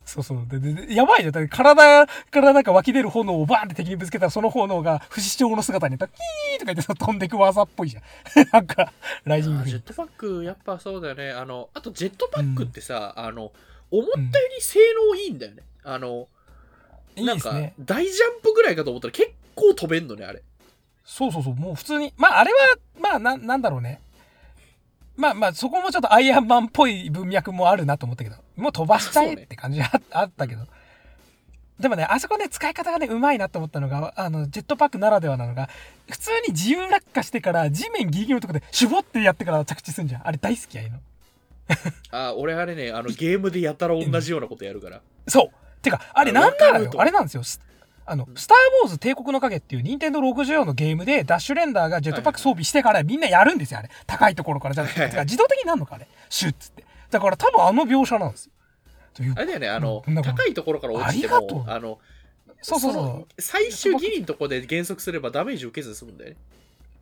[0.05, 0.47] そうそう。
[0.49, 1.31] で、ででやばいよ。
[1.31, 8.03] だって体からなんか湧き出る炎をバーンって敵にぶつけたら、その炎が不死鳥の姿にキーとか言ってさ飛んでく技っぽいじゃん。
[8.51, 8.91] なんか、
[9.23, 13.51] ライジングジェットパックやっぱそうだよねあのあとジェットパックってさ、あの
[13.91, 14.79] 思ったより性
[15.09, 16.27] 能いいんだよね、あの
[17.15, 17.19] ス。
[17.19, 17.51] いいなんか。
[17.79, 20.41] 大ジャンプぐらいかと思ったら結構飛べんのねあれ
[21.05, 21.55] そうそうそう。
[21.55, 22.13] もう普通に。
[22.17, 22.57] まあ、あれは、
[22.99, 23.99] まあ、な、なんだろうね。
[25.19, 30.65] まあまあ、そこもちょっとアイアンマンっぽい文脈もあるなと思ったけど、もう飛ばしたいって感じああったけど。
[31.79, 35.69] でもね、あそこね、使い方がね、うまいなと思ったのが、あの、ジェットパックならではなのが、
[36.09, 40.27] 普通に自由落下してから、地面ギリギリのとこで、シュボってやってから着地するんじゃん。
[40.27, 40.99] あれ大好きや、いの。
[42.11, 45.81] あ俺あれねあのゲームでやたら同じようなことやるからそう。
[45.81, 46.73] てか、あれなんならよ。
[46.73, 47.43] わかるとあれなんですよ。
[48.09, 53.89] スあの、スター・ウォーズ帝国の影っていう、任天堂64のゲームで、ダッシュレンダーがジェットパック装備してからみんなやるんですよ、あれ。
[54.07, 54.75] 高いところから。
[54.75, 56.07] じゃあ、自動的になるのか、あれ。
[56.29, 56.83] シュッつって。
[57.09, 58.53] だから多分あの描写なんですよ。
[59.35, 61.99] あれだよねあの、高いところから落ちてありがとうもあの
[62.61, 66.37] そうそうその最終ギリのとこで減速すればダメージ受けずに済むんだよね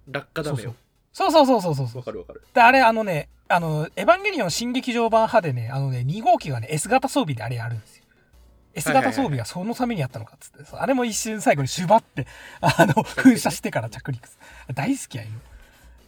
[0.10, 0.44] 落下う。
[0.46, 0.76] ダメよ
[1.14, 2.04] そうそうそうそうそうそうわ。
[2.04, 8.04] かるわかるで、あれ、あのね、あの、エヴァンゲリオン新劇場版派でね、あのね、2号機がね、S 型装備であれやるんですよ。
[8.78, 12.28] S 型装備がそのためにやったのかっつって、あれも一瞬最後にシュバって、
[12.62, 14.76] あの、 噴射してから着陸する。
[14.76, 15.40] 大好きや、今。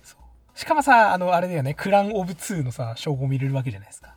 [0.03, 0.59] そう。
[0.59, 4.13] しかもさ、あの、あれだよね、クランオブ2のさ、称号見れるわけじゃないですか。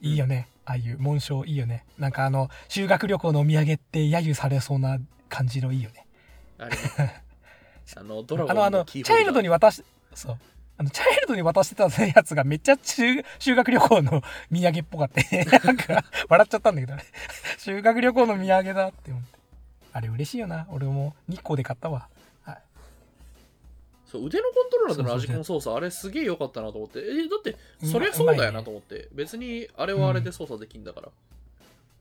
[0.00, 0.48] いいよね。
[0.64, 1.84] ああいう紋章いいよね。
[1.98, 6.06] なんかあの、修学旅行のお土産って揶揄されそうな感じのいいよね。
[6.58, 7.22] あれね
[7.96, 9.82] あのドラゴンあの、あの、チャイルドに渡し、
[10.14, 10.38] そう。
[10.80, 17.04] あの、チャイルドに渡してたやつがめっちゃ修修学旅行の土産っぽかって、 なんか、笑っちゃったんだけどね。
[17.58, 19.38] 修学旅行の土産だって思って。
[19.92, 20.66] あれ嬉しいよな。
[20.70, 22.08] 俺も日光で買ったわ。
[22.44, 22.58] はい。
[24.06, 27.56] そう腕のコントローラーでのそうそう味コン操作あれすげえ良かったなと思ってえだって
[27.86, 31.08] そりゃそうだよなと思って、別にあれはあれで操作できんだから、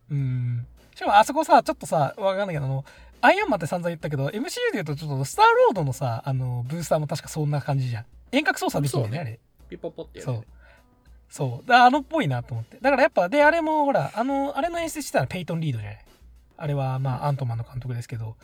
[0.09, 0.65] うん。
[0.95, 2.85] しかもあそこさ、ちょっとさ、わかんないけど、あの、
[3.21, 4.43] アイアンマンって散々言ったけど、MCU で
[4.73, 8.05] 言うとちょっとスターロードのさ、あの、ブースターも確かそんな感じじゃん。
[8.31, 9.39] 遠隔操作できるんだよね、あれ。
[9.69, 10.47] ピッポッポってやる、そうね。。
[11.29, 11.67] そう。
[11.67, 12.77] だあのっぽいなと思って。
[12.81, 15.99] だからやっぱ、で、あれもほら、あの、あれの演出してたらペイトン・リードじゃない？
[16.57, 18.35] あれは、まあ、アントマンの監督ですけど、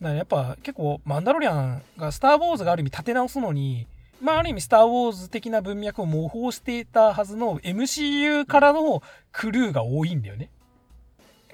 [0.00, 3.86] だからやっぱ結構、マンダロリアンが、スター・ウォーズがある意味立て直すのに、
[4.20, 9.02] まあ、ある意味、スター・ウォーズ的な文脈を模倣していたはずの MCU からの
[9.32, 10.50] クルーが多いんだよね。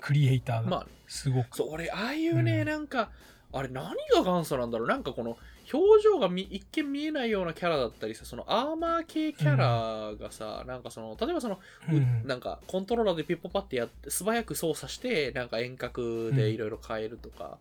[0.01, 0.71] クリエイターが。
[0.71, 1.57] まあすごく。
[1.57, 2.67] そう俺ああいうね、うん。
[2.67, 3.11] なんか
[3.53, 4.89] あれ何が元祖なんだろう。
[4.89, 5.39] なんかこの
[5.73, 11.59] 表情がみ一見見えないようなキャラだったりさそのアーマー系キャラがさ、なんかその例えばその、
[11.91, 17.59] ううんなんかコントローラーでピッポパってやって素早く操作してなんか遠隔でいろいろ変えるとか、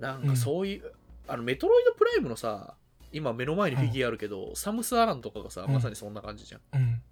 [0.00, 0.92] なんかそういう、
[1.28, 2.74] あのメトロイドプライムのさ
[3.12, 5.72] 今目の前にフィギュアあるけど、サムス・アランとかがさ、うん。
[5.72, 7.02] まさにそんな感じじゃん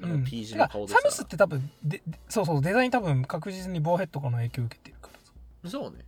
[0.00, 0.04] うん。
[0.04, 5.10] あのうん T 字の顔でさサムスって多分で、でそうそう、デザイン多分確実にボーヘッドからの影響を受けてるか
[5.64, 5.70] ら。
[5.70, 6.04] そうね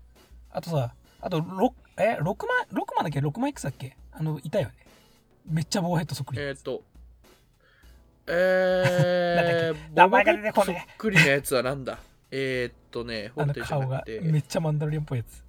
[0.53, 2.35] あとさ、あと、ろえ、6万、
[2.73, 3.97] 6万だっけ ?6 万いくつだっけ？
[4.13, 4.75] あの、いたよね。
[5.47, 6.41] めっちゃボーヘッドそっくり。
[6.41, 6.83] えーっと
[8.33, 11.99] えー、名前が出てこそっねくりなやつはなんだ？
[12.31, 15.43] えーっとね、あのホルテじゃ顔がめっちゃマンダロリアンっぽいやつ。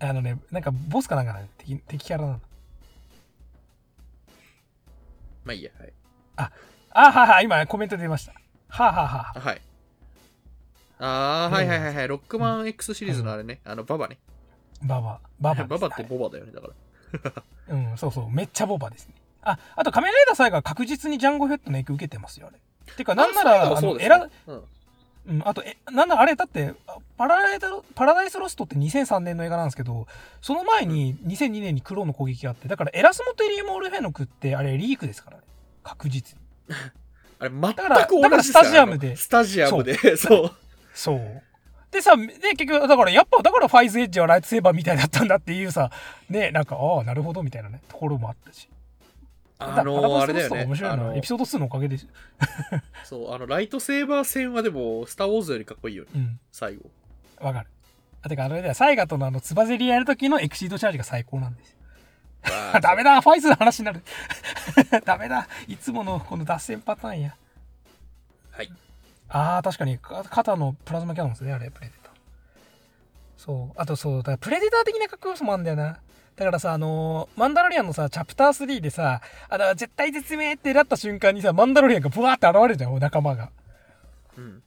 [0.00, 2.40] あのね、なんかボスかなんかな敵敵キャラなの。
[5.44, 5.92] まあいいや、はい。
[6.36, 6.50] あ
[6.94, 8.32] はは、今コメント出ました。
[8.68, 9.60] はあはあはああはい。
[10.98, 12.08] あー、はいはいはいはい。
[12.08, 14.18] ロックマン X シリーズのあれね、あの、ババね。
[14.82, 15.20] ババ。
[15.40, 15.64] ババ。
[15.66, 17.42] ババってボバだよね、だから。
[17.74, 18.30] うん、そうそう。
[18.30, 19.14] めっちゃボバですね。
[19.42, 22.60] あ、あと仮面ライダーサイが確実にジャンゴフェットの影響受けてますよ、あれ。
[22.94, 24.10] てか、なんなら、あの、そうです
[24.46, 24.64] うん
[25.24, 30.08] うん、あと、え、なんだ、あれ、だって、あパラダイスパラダイスロストって2003年の映画なんですけど、
[30.40, 35.44] その前に2002年にクローンの攻撃があって、だからエラスモト・エリウム・オルフェノクって、あれ、リークですからね。
[35.84, 36.41] 確実に。
[37.38, 40.50] あれ全く同じスタジアムでスタジアムでそう
[40.94, 41.42] そう。
[41.90, 45.90] でさ、で、結局、だから、やっぱ、だからファイズエッジはライトセーバーみたいだったんだっていうさ、
[46.30, 48.68] ね、なんか、ああ、なるほど、みたいなね、ところもあったし。
[49.58, 51.14] あのあれだよね面白いな。
[51.14, 52.08] エピソード2のおかげです。
[53.04, 56.40] そうあのライトセーバー戦はでもスター・ウォーズよりかっこいいよねうん。
[56.50, 56.90] 最後
[57.40, 57.68] わかる。
[58.22, 61.76] あ、てか、あれだよ、サイガとのあの、つばぜりやる時のエクシードチャージが最高なんですよ。
[62.44, 64.02] あダメだ、ファイズの話になる。
[65.04, 67.36] ダメだ、いつものこの脱線パターンや。
[68.50, 68.72] はい
[69.28, 72.12] ああ、確かに、か肩のプラズマキャノンですね、あれ、プレデター。
[73.38, 73.80] そう。
[73.80, 76.00] あとそう、だからプレデター的な格好もあるんだよな。
[76.36, 83.50] だからさ、あのーマンダロリアンのさ、チャプター3でさ、あの、絶対絶命ってなった瞬間にさ、マンダロリアンがブワーって現れるじゃん、お仲間が。
[84.36, 84.62] うん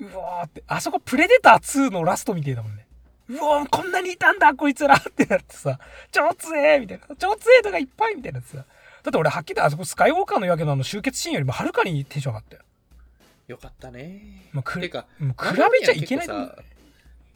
[0.00, 2.86] うわーって、あそこプレデター2のラストみてえだもんね。
[3.28, 5.78] うわーこんなにいたんだ、こいつらってなってさ、
[6.10, 7.16] 超強えみたいな。
[7.16, 8.56] 超強えとかいっぱいみたいなやつさ。
[8.56, 8.62] だ
[9.10, 12.62] って俺はっきり言あそこスカイウォーカーの夜明けのあの集結シーンよりもはるかにテンション上がったよ。
[13.48, 14.48] よかったね。
[14.52, 16.56] まあ、くてかもう比べちゃいけないと思う。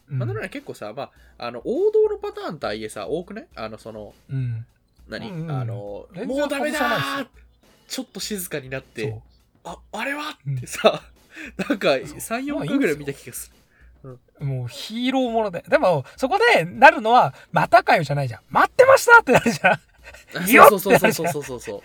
[0.08, 1.04] マンダロ結構さ、ま
[1.38, 4.66] あ、あの王道のパターンとはいえさ多くねあのそのうん。
[5.08, 7.26] 何、うんうんあのもうダメだ
[7.88, 9.10] ちょっと静かになって
[9.64, 10.38] そああれは？
[10.46, 11.02] うんってさ、
[11.56, 13.56] なんかまあ34いいんですよ回ぐらい見た気がする
[14.04, 14.44] う。
[14.44, 15.64] もうヒーローもので。
[15.68, 18.40] でも、そこでなるのは、またかよじゃないじゃん。
[18.50, 19.80] 待ってましたってなるじゃん。
[20.68, 21.80] そうそうそうそうそうそう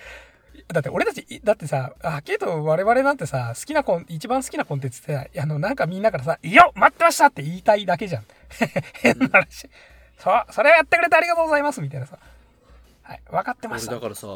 [0.73, 8.25] だって俺たち、いだってさ、はっきりと我々なんてさ、好きなコン、一番好きなコンテンツって、あの、なんかみんなからさ、いいよ待ってましたって言いたいだけじゃん。
[9.01, 9.69] 変な話。
[10.17, 12.19] そう、それをやってくれてありがとうございますみたいなさ。
[13.03, 13.91] はい、分かってました。
[13.91, 14.27] 俺だからさ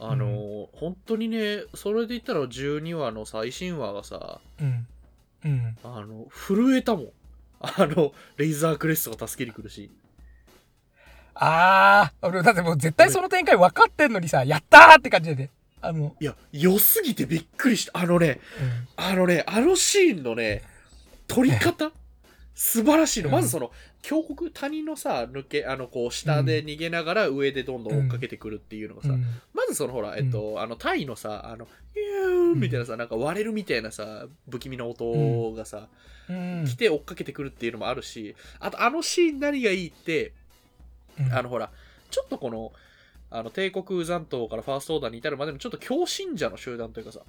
[0.00, 4.86] あの、本当にねそれで言ったら12話の最新話がさうん。
[5.44, 5.76] うん。
[5.84, 7.08] あの震えたもん
[7.60, 9.90] あのレイザークレストが助けに来るし
[11.34, 15.50] あー、俺だってもう絶対その展開分かってんのにさ、やったーって感じで。
[15.80, 18.40] あの、いや良すぎてびっくりしたあのね
[18.98, 19.04] うん。
[19.04, 20.62] あのねあのシーンのね
[21.26, 21.90] 撮り方
[22.54, 23.34] 素晴らしいの、うん。
[23.34, 29.24] まずその峡谷谷のさ抜けあのこう下で逃げながら上でどんどん追っかけてくるっていうのがさ、うん。
[29.52, 35.88] まずそのほらえっと、あのタイのさあのーみたいなさ、なんか割れるみたいなさ不気味な音がさ、
[36.28, 36.64] うん。
[36.66, 40.32] 来て追っかけてくるっていうのもあるしあとあのシーン何がいいって
[41.18, 41.32] うん。
[41.32, 41.70] あのほら
[42.10, 42.72] ちょっとこの
[43.30, 47.20] あの帝国残党からファーストオーダーに至るまでのちょっと強信者の集団というかさ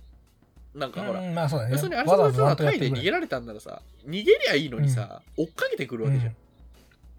[0.76, 1.72] なんかほら、うんまあそうだね。
[1.72, 6.36] 要するにあれそこでわさタイで逃げられたんならさ逃げりゃいいのにさ、追っかけてくるわけじゃん、うん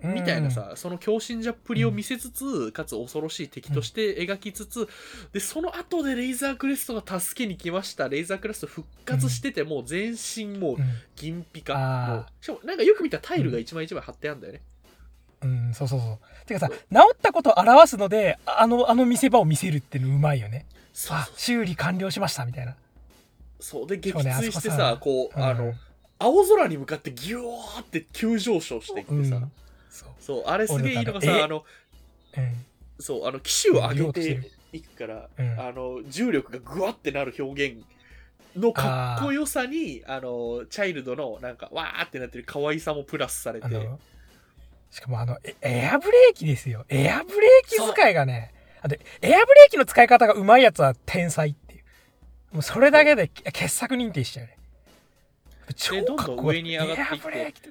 [0.02, 4.88] みたいなさ、その強信者っぷりを見せつつ、かつ恐ろしい敵として描きつつ、
[5.32, 8.08] で、その後でレイザークレストが助けに来ました。
[8.08, 10.78] レイザークレスト復活してて、もう全身もううん
[11.16, 12.26] 銀ピカ。
[12.28, 14.60] うしかもなんかよく見たらタイルが一枚一枚貼ってあるんだよね。
[15.42, 16.46] うん、そうそうそう。
[16.46, 16.74] てかさ、治
[17.14, 20.66] ったことを表すので、あの、あの見せ場を見せるっていうのうまいよね。
[20.92, 22.76] そう、修理完了しました、みたいな。
[23.60, 23.86] そう。
[23.86, 25.74] で、撃墜してさ、こう、あのうん、
[26.18, 29.52] 青空に向かってギューって急上昇していってさ、うん
[30.18, 30.42] そう。
[30.46, 31.64] あれすげえいいのがさ、あの、
[32.36, 32.64] うん。
[32.98, 37.84] そう、あの、機種を上げていくから、うんあの、重力がグワってなる表現
[38.56, 43.98] のかっこよさに、あの、チャイルドのなんか、わーってなってる可愛さもプラスされて、あの、
[44.90, 46.84] しかもあの、エエアブレーキですよ。
[46.88, 51.54] エアブレーキ使いがね、あと、エアブレーキの使い方がうまいやつは天才。
[52.52, 54.56] もうそれだけで傑作認定しちゃうね。
[55.74, 57.00] 超かっこよどんどん上に上がって
[57.38, 57.70] いって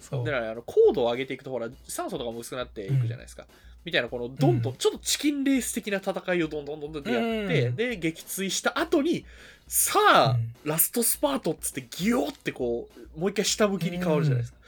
[0.00, 0.26] そう。
[0.26, 0.32] だ。
[0.32, 3.46] からあの高度を上げていくとほら酸素とかも薄くなっていくじゃないですか、
[3.84, 4.78] みたいなこのどんどん、うん。
[4.78, 7.76] ちょっとチキンレース的な戦いをどんどんどんどんやって、うん。
[7.76, 9.26] で撃墜した後に
[9.68, 10.54] さあ、うん。
[10.64, 14.58] ラストスパートっつってギヨってこうもう一回下向きに変わるじゃないですか、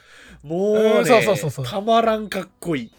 [0.43, 1.67] もうね、うんそうそうそうそう。
[1.67, 2.93] たまらんかっこいい。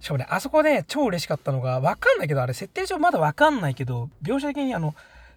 [0.00, 4.94] しかもね、あそこで超嬉しかったのが、わかんないけど、あれ設定上まだわかんないけど、描写的にあの、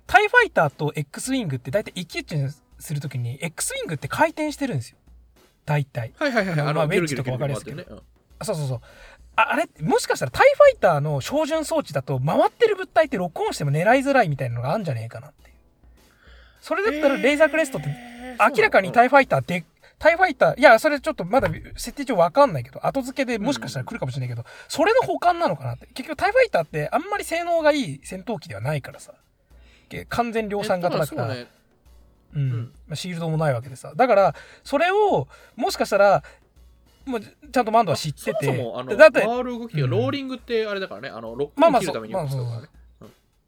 [0.10, 2.50] タイファイターと X ウィングって大体一騎打ちに
[2.80, 4.98] するときに、X ウィングって回転してるんですよ。
[5.66, 6.14] 大体。
[6.18, 8.82] はいはいはいあの、まあウェッジとか分かりやすくギュルギュル回ってるね、あそうそうそう。
[9.36, 15.56] ああれ、もしかしたらタイファイターの標準装置だと、回ってる物体ってロックオンしても狙いづらいみたいなのがあるんじゃねえかなっていう。
[16.60, 17.88] それだったらレーザークレストって
[18.40, 19.64] 明らかにタイイファイターで、
[20.00, 25.86] タイファイター、いや、それちょっとまだ設定上わかんないけど、後付けでもしかしたら来るかもしれないけど、それの補完なのかなって。
[25.94, 29.14] 結局タイファイターってあんまり性能がいい戦闘機ではないからさ。
[29.90, 30.06] け？
[30.06, 31.48] 完全量産型だから、ね、
[32.36, 32.42] うん。
[32.42, 32.72] うん。
[32.88, 33.94] まあシールドもないわけでさ。
[33.96, 36.24] だから、それを、もしかしたら、
[37.06, 38.46] もうちゃんとマンドは知ってて。
[38.46, 39.90] そもそもあのだって、回る動きがうん。
[39.90, 42.68] ローリングってあれだからね、あのロックまあまあを切るためによく使うからね、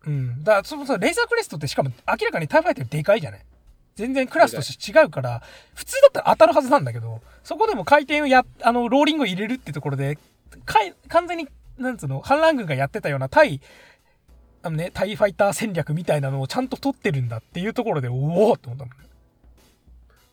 [0.07, 0.09] う。
[0.09, 0.43] ん。
[0.43, 3.45] だから、そもそもレーザークレストってしかも明らかにタイファイターでかいじゃない
[3.95, 5.43] 全然クラスとして違うから、
[5.75, 10.17] 普通だったら当たるはずなんだけど、そこでも回転をや、あの、ローリングを入れるってところで、
[10.65, 13.61] かい完全に、なんつうの、反乱軍がやってたような対、
[14.63, 18.15] あのね、タイファイター戦略みたいなのをちゃんと取ってるんだっていうところで、お
[18.49, 19.11] おって思ったもんね。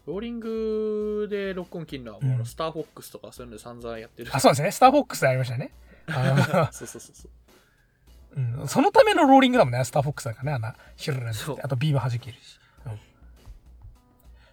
[0.07, 4.31] ローリングでロックオンキンラーも、あうスターフォックスとかそういうので散々やってる。
[4.33, 4.71] あ、そうですね。
[4.71, 5.71] スターフォックスありましたね。
[6.09, 7.29] あ そうそうそうそ
[8.37, 8.41] う。
[8.41, 12.59] のうん、そのためのローリングだもんね、スターフォックスだからね、あの、シュルルンってそうあとビーム弾けるし。
[12.87, 12.99] うん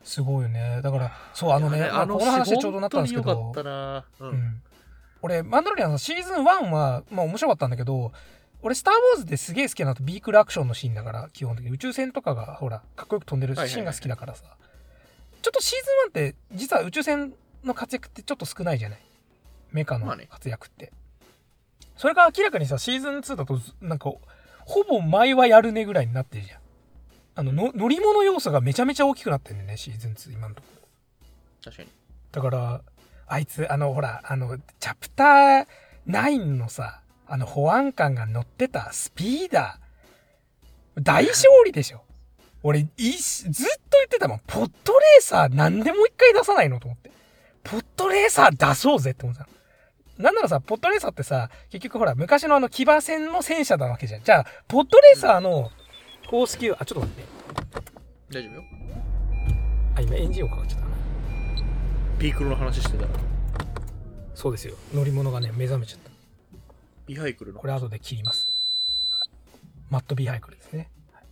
[0.05, 0.81] すごいよね。
[0.83, 3.51] だから、そう、あのね、あこの話でちょうどなったんですけど。
[3.55, 4.25] う。
[4.25, 4.61] うんん。
[5.23, 8.11] 俺、マンダロリアンのシーズン1は、まあ面白かったんだけど、
[8.65, 14.43] 俺、スター・ウォーズですげえ好きなのとビークルアクションのシーンだから、基本的に宇宙船とかが、ほら、かっこよく飛んでるシーンが好きだからさ。
[15.43, 17.31] ちょっとシーズン1って、実は宇宙船
[17.63, 18.99] の活躍ってちょっと少ないじゃない？
[19.71, 20.91] メカの活躍って。
[21.95, 24.11] それが明らかにさ、シーズン2だと、なんか、
[24.65, 26.59] ほぼ前はやるねぐらいになってるじゃん。
[27.35, 30.87] あのの、乗り物要素がめちゃめちゃ大きくなってるんだよね、シーズン2、今のところ。
[31.65, 31.89] 確かに。
[32.31, 32.81] だから、
[33.27, 35.67] あいつ、あの、ほら、あの、チャプター
[36.07, 42.01] 9のさ、あの、保安官が乗ってたスピーダー、大勝利でしょ。
[42.63, 44.41] 俺、いしずっと言ってたもん。
[44.47, 47.11] ポットレーサーなんでもう一回出さないのと思って。
[47.63, 49.55] ポットレーサー出そうぜって思ってたの。
[50.17, 54.23] なんならさ、ポットレーサーってさ、結局ほら、昔のあの騎馬戦の戦車なわけじゃん。
[54.23, 55.71] じゃあ、ポットレーサーの
[56.29, 57.23] 公式、あ、ちょっと待って。
[58.31, 58.63] 大丈夫よ。
[59.95, 60.95] あ、今エンジン音かかっちゃったな。
[62.17, 63.09] ビークルの話してたら、
[64.33, 64.75] そうですよ。
[64.93, 66.14] 乗り物がね、目覚めちゃった。
[67.07, 68.49] ビハイクルのこれ後で切ります。
[69.89, 70.89] マットビーハイクルですね。
[71.13, 71.23] はい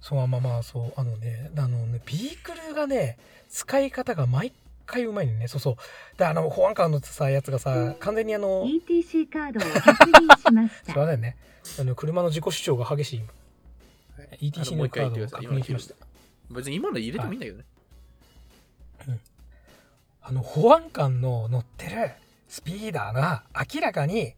[0.00, 3.18] そう、まあまあ、そう、あのね、あのね、ビークルがね、
[3.50, 4.52] 使い方が毎
[4.86, 5.48] 回うまいのね。
[5.48, 5.76] そうそう。
[6.16, 11.00] で、あの、保安官のさ、やつがさ、完全にあの、ETC カードを確認しましすいた。
[11.00, 11.36] ませんね。
[11.80, 13.18] あの、車の自己主張が激しい。
[13.20, 13.28] はい
[14.50, 15.94] ETC のカードを言ってください確認しました。
[16.50, 17.64] 別に今の入れてもいいんだけどね。
[20.22, 22.10] あの、保安官の乗ってる
[22.48, 24.34] スピーダーが明らかに、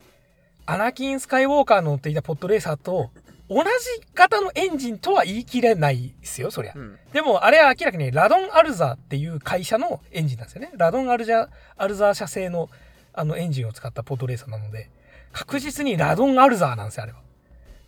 [0.70, 3.10] アナキン・スカイウォーカーの乗っていたポットレーサーと
[3.48, 3.66] 同じ
[4.14, 6.72] 型のエンジンとは言い切れないですよ、そりゃ。
[6.76, 6.96] うん。
[7.12, 10.70] でも、あれは明らかにラドン・アルザーっていう会社のエンジンなんですよね。
[10.76, 12.68] ラドン・アルジャアルザー社製の
[13.12, 14.90] あのエンジンを使ったポートレーサーなので、
[15.32, 17.18] 確実にラドン・アルザーなんですよ、あれは。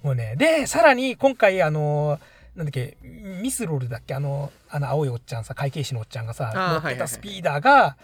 [0.03, 0.35] もうね。
[0.37, 2.18] で、さらに今回、あの、
[2.57, 7.97] なんだっけ、ミスロールだっけあの、あの青いおっちゃんさ、会計士のおっちゃんがさ、乗ってたスピーダーが、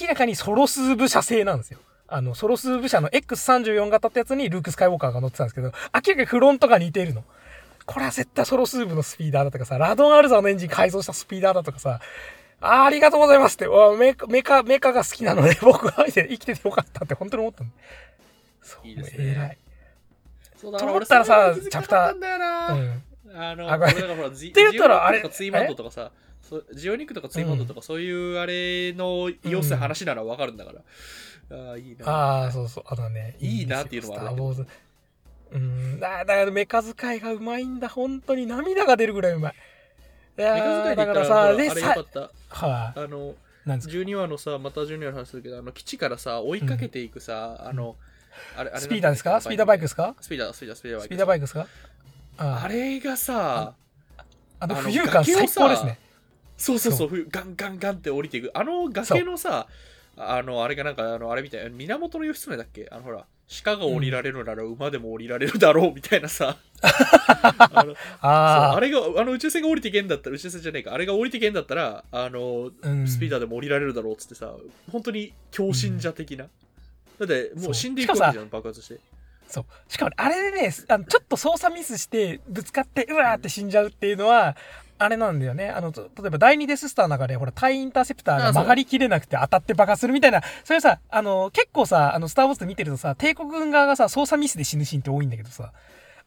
[0.00, 1.80] 明らかにソロスーブ社製なんですよ。
[2.08, 7.24] あの、ソロスーブ社の X34 型ってやつにルーク・スカイウォーカーが乗ってたんですけど、明らかにフロントが似てるの。
[7.84, 12.00] これは絶対ソロスーブのスピーダーだとかさ、ラドン・アルザーのエンジン改造したスピーダーだとかさ、
[12.60, 17.70] あーありがとうございますって、わメカ、メカ、メカが好きなので、 僕は生きててよかったって本当に思ったの。
[18.62, 19.58] そう、いいですね偉い。
[20.56, 22.14] そうだと思ったらさチャプター。
[22.14, 23.02] うん。
[23.38, 26.10] あの、あごめん俺だからほら、 ジって言ったらあれジオニックとかツイマンドとかさ、
[26.74, 30.80] ジオニックとかツイマンドとかそういうあれの要する話ならわかるんだから。
[31.50, 32.08] ああ、いいな。
[32.08, 34.66] ああ、そうそう、あのね、いいなっていうのはあるスター・ウォーズ。
[35.52, 39.54] うん、だだからメカ使いがうまいんだ、本当に涙が出るぐらいうまい。
[40.38, 42.20] いやメカ使ーいだからさ、で、さあれよか、った。
[42.48, 43.34] はい、あの、
[43.64, 47.96] なんですか？12話のさ、また12話の話するけど、あの、基地からさ、追いかけていくさ、あの、
[48.56, 49.40] あれ、あれスピーダーですか？
[49.40, 50.14] スピーダーバイクですか？
[50.20, 51.06] スピーダー、スピーダー、スピーダーバイク。
[51.06, 51.66] スピーダーバイクですか？
[52.38, 53.74] ああれがさ、
[54.60, 55.98] あの浮遊感最高ですね。
[56.58, 58.50] そうそうそう、ふガンガンガンって降りていく。
[58.52, 59.68] あの崖のさ、
[60.16, 62.88] あの、あれがなんか、あの、あれみたいな、源義経だっけ？
[62.90, 63.26] あの、ほら、
[63.64, 66.56] 鹿が降りられるなら馬でも降りられるだろうみたいなさ。
[66.82, 67.86] あ
[68.20, 74.52] ああれが、あの宇宙船が降りていけんだったら、宇宙船じゃねえか、あれが降りていけんだったら、あの、うんスピーダーでも降りられるだろうっつってさ、
[74.90, 76.44] 本当に強信者的な。
[76.44, 76.50] だ
[77.24, 78.98] って、もう死んでいくわけじゃん、爆発して。
[79.46, 79.64] そう。
[79.88, 84.56] しかもね、あれでね、あのちょっと操作ミスして、ぶつかって、うわーって死んじゃうっていうのは、
[84.98, 85.70] あれなんだよね。
[85.70, 95.72] あの、と例えば第二デススターの中で、ほら、タイインターセプターがあそう曲がりきれなくて当たって爆発するみたいな、それさ、あの、結構さ、あの、スター・ウォーズで見てるとさ、帝国軍側がさ、操作ミスで死ぬシーンって多いんだけどさ、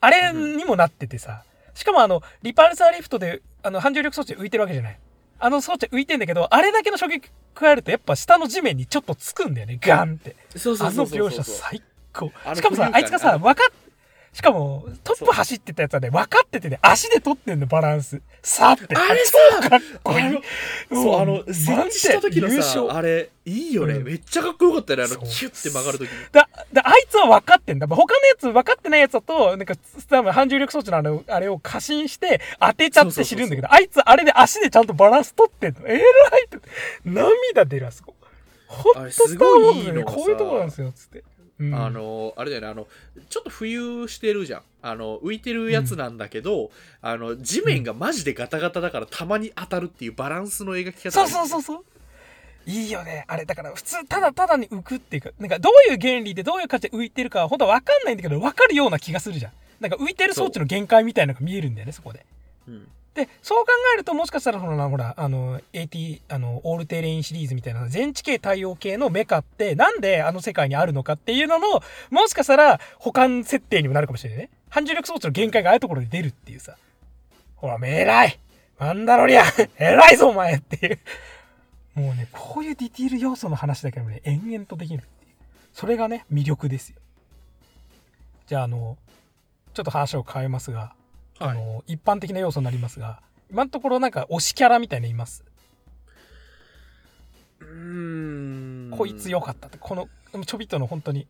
[0.02, 1.44] あれにもなっててさ、
[1.74, 5.00] しかもあの、リパルサーリフトで、あの、反重力装置浮いてるわけじゃない。
[5.42, 10.36] あの装置浮いてんだけど、あれだけの衝撃加えると、やっぱ下の地面にちょっとつくんだよね、ガンって。
[10.56, 11.82] そうそうあのそうそう描写最
[12.14, 12.56] 高あの。
[12.56, 13.74] しかもさあいつがさ、あの分かっ、
[14.40, 18.22] しかも、トップ走ってたやつはね、分かっててね、足で取ってんの、バランス。
[18.42, 18.96] さーって。
[18.96, 20.42] あれさ超かっこいいあの。
[20.94, 23.96] そう、あの、ん設置した時の優さ、勝あれ、いいよね。
[23.96, 26.08] うんめっちゃかっこよかったよね、あの、キュッて曲がる時に。
[26.32, 27.88] だ、だ、あいつは分かってんだ。
[27.88, 29.76] 他のやつ分かってないやつだと、なんか、
[30.10, 35.82] 多分反重力装置のあれをあれを過信して当てちゃって知るんだけど、あいつあれで足でちゃんとバランス取ってんの。
[35.86, 36.02] えらい
[36.50, 36.60] と。
[37.04, 38.16] 涙出るあそこ。
[38.68, 41.26] ほんとスター・ウォーズね、こういうとこなんですよ、つって。
[41.60, 41.76] うん。
[41.76, 42.88] あのあれだよねあの
[43.30, 44.62] ちょっと浮遊してるじゃん。
[44.82, 51.12] あの浮いてるやつなんだけど、あの地面がマジでガタガタだからたまに当たるっていうバランスの描き方。
[51.12, 51.86] そうそうそうそう。
[52.66, 53.26] いいよね。
[53.28, 59.52] あれだから普通ただただに浮くっていうかなんかどういう原理でどういう形で浮いてるかは本当は分かんないんだけど分かるような気がするじゃん。
[59.80, 62.26] なんか浮いてる装置の限界みたいなのが見えるんだよねそこで。
[62.68, 62.88] うん
[63.20, 74.50] でそう考えるともしかしたらほらほらあの AT あのオールテレインシリーズみたいな全地形対応系のメカってなんであの世界にあるのかっていうののもしかしたら保管設定にもなるかもしれないね。
[74.70, 76.78] 反重力装置の限界がああいうところで出るっていうさ。
[77.58, 78.40] ほら偉い。
[78.80, 79.44] マンダロリア。
[79.44, 79.46] ン
[79.78, 81.00] 偉いぞお前っていう。
[81.96, 85.34] もうねこういうディティール要素の話だけでもね延々とできるっていう。
[85.74, 86.98] それがね魅力ですよ。
[88.48, 88.98] じゃああの
[89.74, 90.94] ちょっと話を変えますが
[91.40, 91.58] あはい。
[91.58, 95.44] の一般的な要素になりますが今のところなんか推しキャラみたいなのいます、
[97.60, 98.92] うーん。
[98.92, 99.78] こいつ良かったって。
[99.80, 100.08] この
[100.46, 101.28] ちょびっとの本当に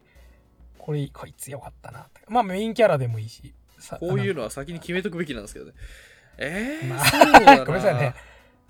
[0.77, 2.21] これこいつ良かったなって。
[2.27, 5.73] まあメインキャラでもいいしさこういうのは先に決めとくべきなんですけどね。
[6.37, 8.15] えー、まあごめんなさいね。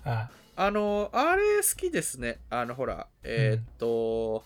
[0.04, 0.70] ああ。
[0.70, 2.38] の、あれ好きですね。
[2.50, 4.44] あの、ほら、えーっと、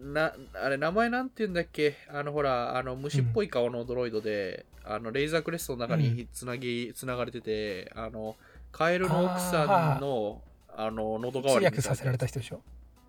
[0.00, 1.96] な、あれ、名前なんて言うんだっけ？
[2.08, 8.36] あの、ほら、あの、虫っぽい顔のドロイドで、あの、レーザークレストの中につなぎ、つながれてて、あの、
[8.70, 10.42] カエルの奥さんの、
[10.76, 12.60] あの、喉代わ通りに訳させられた人でしょ。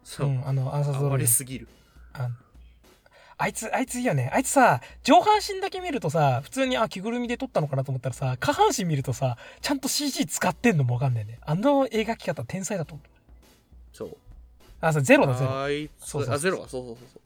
[0.03, 0.27] そう。
[0.27, 0.31] う。
[0.31, 1.67] んあの暗殺暴れすぎる。
[2.13, 2.29] あ
[3.37, 4.31] あいつあいついいよね。
[4.33, 11.39] あいつさ上半身だけ見るとさ普通にあ着ぐるみで撮ったのかなと思ったらさ下半身見るとさちゃんと CG 使ってんのもわかんないね。
[11.41, 13.07] あの描き方天才だと思う。
[13.91, 14.17] そう。
[14.79, 15.61] あそうゼロだゼロ。
[15.61, 15.89] あい。
[15.99, 16.35] つ、そうそうそう。
[16.35, 17.19] あ、ゼロか、そうそうそうそ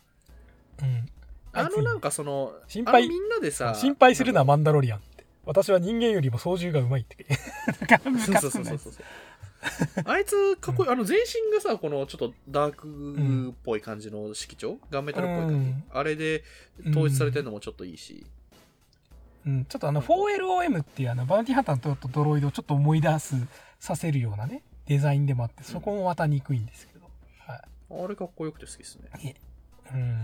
[0.86, 0.89] う。
[0.89, 1.10] うん
[1.54, 3.08] あの、なんかその、心配。
[3.08, 5.26] みんなでさ、心配するなマンダロリアンって。
[5.45, 7.26] 私は人間よりも操縦がうまいって。
[8.26, 8.93] そうそうそうそうそう。
[10.06, 10.89] あいつかっこいい。
[10.89, 15.56] あの全身がさ、このちょっとダークっぽい感じの色調、ガンメタルっぽい感じ？
[15.56, 15.84] うん。
[15.91, 16.43] あれで
[16.91, 18.26] 統一されてるのもちょっといいし。
[19.45, 23.36] うん、ちょっとあの 4LOM っていうあのバウンティーハンターとドロイドをちょっと思い出す
[23.80, 27.10] させるようなねデザインでもあってそこもまた憎いんですけど、
[27.47, 28.04] はい。
[28.04, 29.36] あれかっこよくて好きですね。
[29.91, 30.20] うん、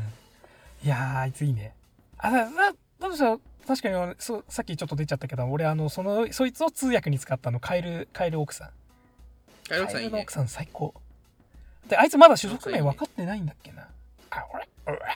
[0.83, 1.73] いやーあいついいね。
[2.17, 2.51] あだだ
[2.99, 8.69] どうでしょう確かにそうさっきちょっと出ちゃったけど俺あのそのそいつを通訳に使ったのカエルカエル奥さん。
[9.67, 10.21] カエル奥さんいいね。
[10.21, 10.33] 奥。
[10.33, 10.93] さん最高。
[11.89, 13.87] であいつまだ種族名分かってないんだっけな。
[14.31, 15.07] あ俺俺俺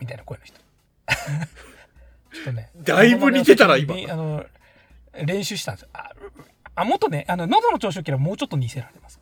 [0.00, 0.58] みたいな声の人。
[2.32, 3.94] ちょっとねだいぶ似てたな今。
[4.10, 4.44] あの
[5.14, 5.88] 練習したんですよ。
[5.92, 6.12] あ
[6.76, 9.20] あもっとねあの喉の調子よければもうちょっと似せられます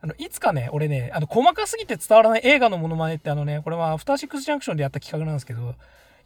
[0.00, 5.74] あのいつかね俺ねあの細かすぎて伝わらない映画のモノマネってあのねこれはアフターシックスジャンクションでやった企画なんですけど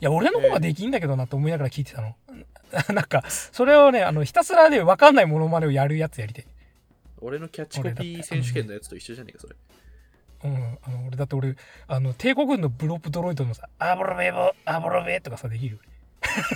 [0.01, 2.16] いや俺の方ができんだけどなと思いながら聞いてたの、
[2.95, 6.47] なんかそれをねあのひたすらで分かんないモノマネをやるやつやりて
[7.21, 9.55] 俺のキャッチコピー選手権のやつと一緒じゃねえか、それ。
[10.43, 11.55] うん、あの俺だって俺
[11.87, 15.81] あの帝国軍のブロップドロイドのさ「アブロベボアブロベ」とかさできるよ。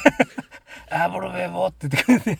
[0.88, 2.38] アブロベボって言ってくれて。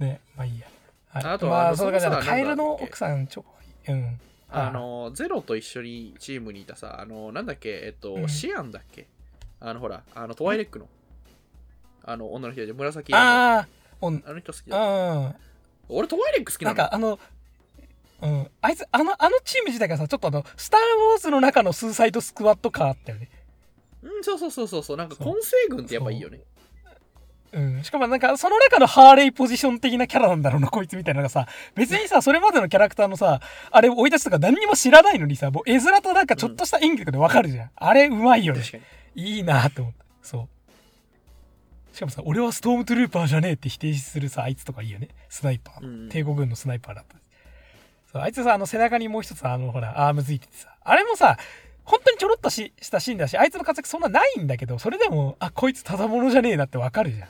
[0.00, 0.66] ねまあいいや、
[1.12, 3.44] はい、あとまああのそのさそれからカエルの奥さん超
[3.86, 4.20] いいうん。
[4.52, 8.28] あの、ゼロと一緒にチームにいたさ、あの、なんだっけ、えっと、うん。
[8.28, 9.06] シアンだっけ？
[9.60, 10.88] あの、ほら、あの、トワイレックの、
[12.04, 13.68] あの、女の人で紫ああ
[14.00, 15.36] あの人好きだ
[15.88, 17.18] 俺、トワイレック好きななんのかあの
[18.22, 23.30] うん、あいつあのあのチーム自体がさちょっとあの「スター・ウォーズ」の中のスーサイドスクワット感あったよね。
[24.02, 26.40] うん、そうそうそうそうなんか、混成軍ってやっぱいいよね。
[27.52, 27.82] うん。
[27.82, 33.40] しかもなんか、その中のハーレイポジション的なキャラなんだろうな、こいつみたいなのがさ、別にさ、それまでのキャラクターのさ、
[33.70, 37.70] あれ、生い立ちとか何にも知らないのにさ、もう絵面となんかちょっとした演技とかでわかるじゃん。
[37.74, 38.62] あれ、うまいよね。
[39.14, 40.04] いいなって思った。
[40.22, 40.48] そ
[41.92, 41.96] う。
[41.96, 45.08] しかもさ、俺はストームトゥルーパーじゃねえって否定するさ、あいつとかいいよね。
[45.28, 45.84] スナイパー。
[45.84, 47.16] うん帝国軍のスナイパーだった。
[48.12, 51.36] そう、あいつさ、あの背中にもう一つあの、ほら、アームついててさ、あれもさ、
[51.84, 57.28] 本当にちょろっとししたシーンだし、あいつの活躍そんなないんだけど、それでも、あ、こいつただものじゃねえなってわかるじゃん。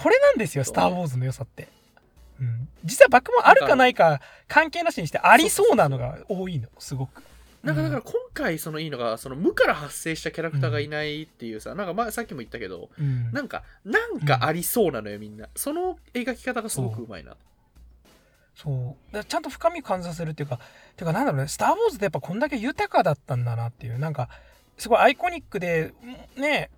[0.00, 1.68] これなんですよ、スター・ウォーズの良さって。
[2.40, 2.68] うん。
[2.84, 7.22] 実はバックもあるかないか関係なしにしてありそうなのが多いの、すごく。
[7.62, 13.30] なんかだから今回そのいいのがその無から発生したキャラクターがいないっていうさ、なんかまあさっきも言ったけどうん。
[13.32, 17.36] なんかなんかありそうなのよみんなその描き方がすごくうまいな
[18.54, 19.24] そう。
[19.24, 20.58] ちゃんと深みを感じさせるっていうか、
[20.96, 24.28] ていうかなんだろうね、スター・ウォーズってやっぱこんだけ豊かだったんだなっていう、なんか、
[24.76, 25.94] すごいアイコニックで、
[26.36, 26.70] んね、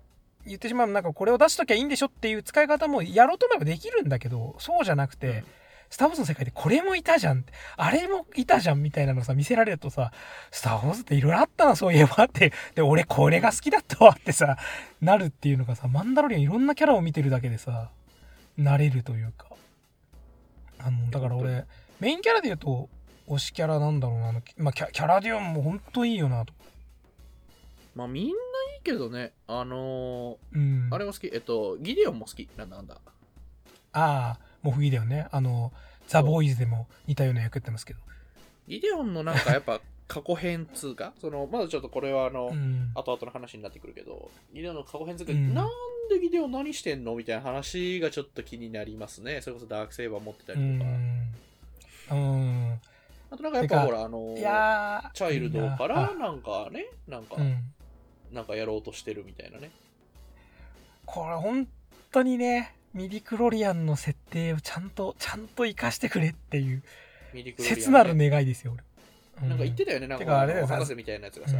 [0.45, 5.43] 言ってしまうなんかこれを出しときゃいいんでしょっていう使い方もやろうと思えばできるんだけど、そうじゃなくて、うん
[5.93, 7.45] スター・ウォーズの世界でこれもいたじゃん、
[7.77, 10.11] あれもいたじゃんみたいなのさ、見せられるとさ、
[10.49, 14.57] スター・ウォーズっていろいろあったな、そういえばって、で、俺これが好きだったわってさ、
[15.01, 17.91] なるっていうのがさ、マンダロリアンいろんなキャラを見てるだけでさ、
[18.57, 19.49] なれるというか。
[20.79, 21.65] あの、だから本俺、
[21.99, 22.89] メインキャラで言うと、
[23.27, 26.55] 推しキャラなんだろうな、あの、まあ、キャキャラディオンもほんといいよなと。
[27.95, 28.25] まあみん
[28.83, 30.89] けどねあのうん。
[30.91, 31.29] ーあれも好き。
[31.33, 32.47] えっとギデオンも好き。
[32.57, 32.97] なんだなんだ。
[33.93, 35.27] ああモフギデオンね。
[35.31, 35.71] あの
[36.07, 37.99] ザ・ボーイズでも似たような役やってますけど。
[38.67, 42.91] ギデオンのなんかやっぱ過去編通か そのまだちょっとこれはあの、うん。
[42.93, 45.53] 後々の話になってくるけどギデオンの過去編通か、うん。
[45.53, 45.69] なん
[46.09, 49.41] でギデオン何してんのみたいな話がちょっと気になりますね。
[49.41, 51.33] それこそダークセイバー持ってたうりとか、ん。
[52.11, 52.81] うん。
[53.31, 57.72] あとなんかやっぱほらあのチャイルドからなんかねなんか、うん
[58.33, 59.71] なんかやろうとしてるみたいなね。
[61.05, 61.67] これ本
[62.11, 66.83] 当にねミディクロリアンの設定をちゃんとちゃんと生かしてくれっていう
[67.57, 68.83] 切なる願いですよ俺、
[69.45, 71.57] うなんか言ってたよね、なんてかかあれだよさ博士みたいなやつがさ、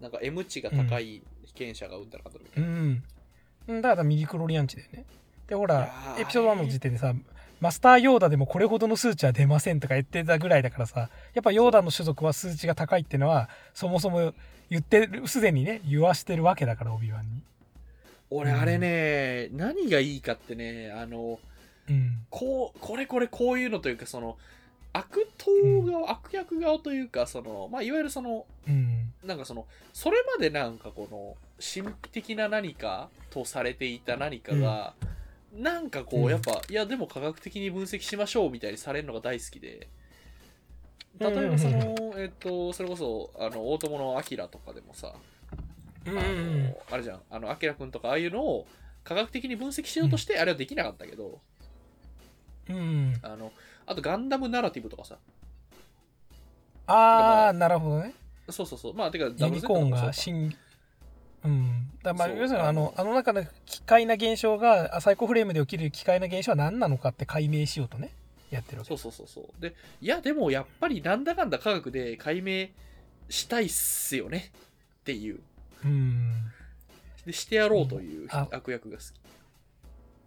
[0.00, 2.72] なんか M 値が高い被験者がうんたらかみたういな。
[2.72, 3.02] ん。
[3.68, 3.82] うん。
[3.82, 5.04] だからミディクロリアン値だよね。
[5.46, 7.12] でほらエピソード1の時点でさ
[7.60, 14.32] マスターヨーダでもこれほどの数値は出ませんとか言ってたぐらいだからさやっぱヨーダの種族は数値が高いっていうのはそもそも
[14.70, 17.42] 言ってるすでにね言わしてるわけだからオビワンに。
[18.30, 21.40] 俺、あれね、何がいいかってね、あの、
[21.88, 22.24] うん。
[22.30, 24.38] こう、これこれこういうのというか、その、
[24.92, 25.50] 悪党
[25.82, 29.12] 側、悪役側というか、その、まあ、いわゆるその、うん。
[29.24, 34.94] なんかその、それまでなんかこの、神秘的な何かとされていた何かが、
[35.52, 36.30] なんかこう、うん。
[36.30, 39.88] やっぱ、いや、でも科学的に分析しましょうみたいにされるのが大好きで、
[41.18, 45.12] 例えばその、えっと、それこそ、あの、大友のアキラとかでもさ、
[46.06, 48.66] うんあのあれじゃん、あの、アキラくんとかああいうのを
[49.04, 51.40] 科学的に分析しようとして、あれはできなかったけど、
[52.68, 53.52] うんあの、
[53.86, 55.18] あとガンダムナラティブとかさ、
[56.86, 58.14] ああなるほどね。
[58.48, 60.52] そうそうそう、まあ、てか、ユニコーンがダ新
[61.44, 61.90] うん。
[62.02, 68.10] だまあ要するにあのああの中の奇怪な現象がサイコフレームで起きる奇怪な現象は何なのかって解明しようとね
[68.50, 69.62] やってるわけそうそうそうそう。
[69.62, 72.68] で、いや、でもやっぱりなんだかんだ科学で解明
[73.28, 74.50] したいっすよね
[75.00, 75.40] っていう。
[75.84, 76.32] うん
[77.24, 79.06] で、してやろうという悪役が好き。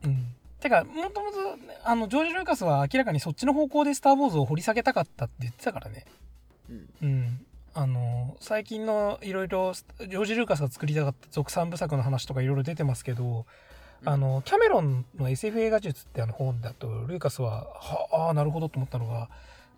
[0.05, 1.38] うんてかもともと
[1.84, 6.05] あのジョージ・ルーカスは明らかにそっちの方向で「スター・ウォーズ」を掘り下げたかったって言ってたからね
[6.69, 6.89] うん。
[7.01, 7.45] うん
[7.76, 13.45] あの最近のいろいろジョージ・ルーカスが作りたかった続三部作の話とかいろいろ出てますけど、
[14.06, 19.30] あのキャメロンの SF 映画術ってあの本だとルーカスははああなるほどと思ったのが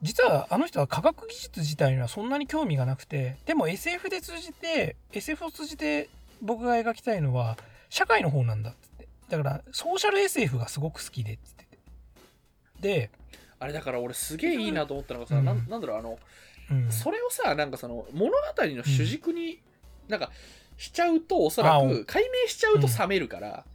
[0.02, 6.10] 実はあの人は科学技術自体にはそんなに興味がなくてでも SF で通じて SF を通じて
[6.42, 7.58] 僕が描きたいのは
[7.90, 9.08] 社会の方なんだっつって。
[9.30, 11.78] だからソーシャル SF がすごく好きでっつってて。
[12.82, 13.10] で、
[13.60, 15.46] あれだから俺すげえいいなと思ったのがさ、うん。
[15.46, 16.20] なんなんだろう、あの、
[16.72, 19.60] うん、それをさ、なんかその物語の主軸に、
[20.08, 20.32] なんか、
[20.78, 23.66] しちゃうと、おそらあく、解明しちゃうと冷めるから、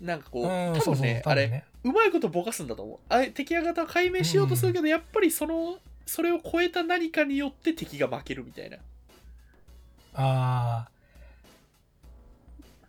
[0.00, 2.98] なんかこう、うん多分ね、あれ、ねうまいことぼかすんだと思う。
[3.08, 8.76] あれ敵方を解明しようとするけど、やっぱりその、それを超えた何かによって敵が負けるみたいな。
[10.14, 10.88] ああ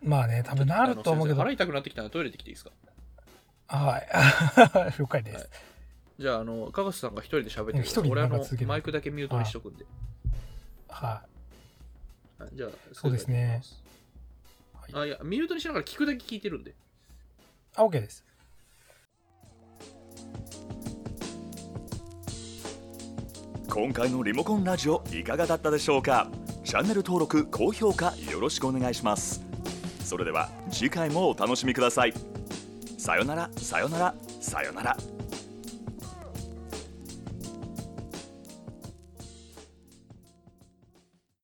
[0.02, 1.38] まあね多分なると思うけど。
[1.38, 2.70] 腹痛くなってきたのでトイレ行ってきていいですか？
[3.68, 4.08] はい。
[4.98, 5.48] 了解です、はい。
[6.18, 9.84] じゃあ、あの、かがさんが一人で喋ってください俺、あのマイクだけミュートにしとくんで。
[10.88, 11.22] は
[12.38, 12.42] い。
[12.42, 12.50] はい。
[12.54, 13.62] じゃあ、そうですね。
[14.92, 16.74] あ、いや、ミュートにしながら聞くだけ聞いてるんで。
[17.80, 18.22] あ OK です。
[23.70, 26.28] 今回のリモコンラジオいかがだったでしょうか？
[26.62, 29.42] チャンネル登録高評価よろしくお願いします。
[30.04, 32.12] それでは次回もお楽しみください。
[32.98, 34.96] さよならさよならさよなら。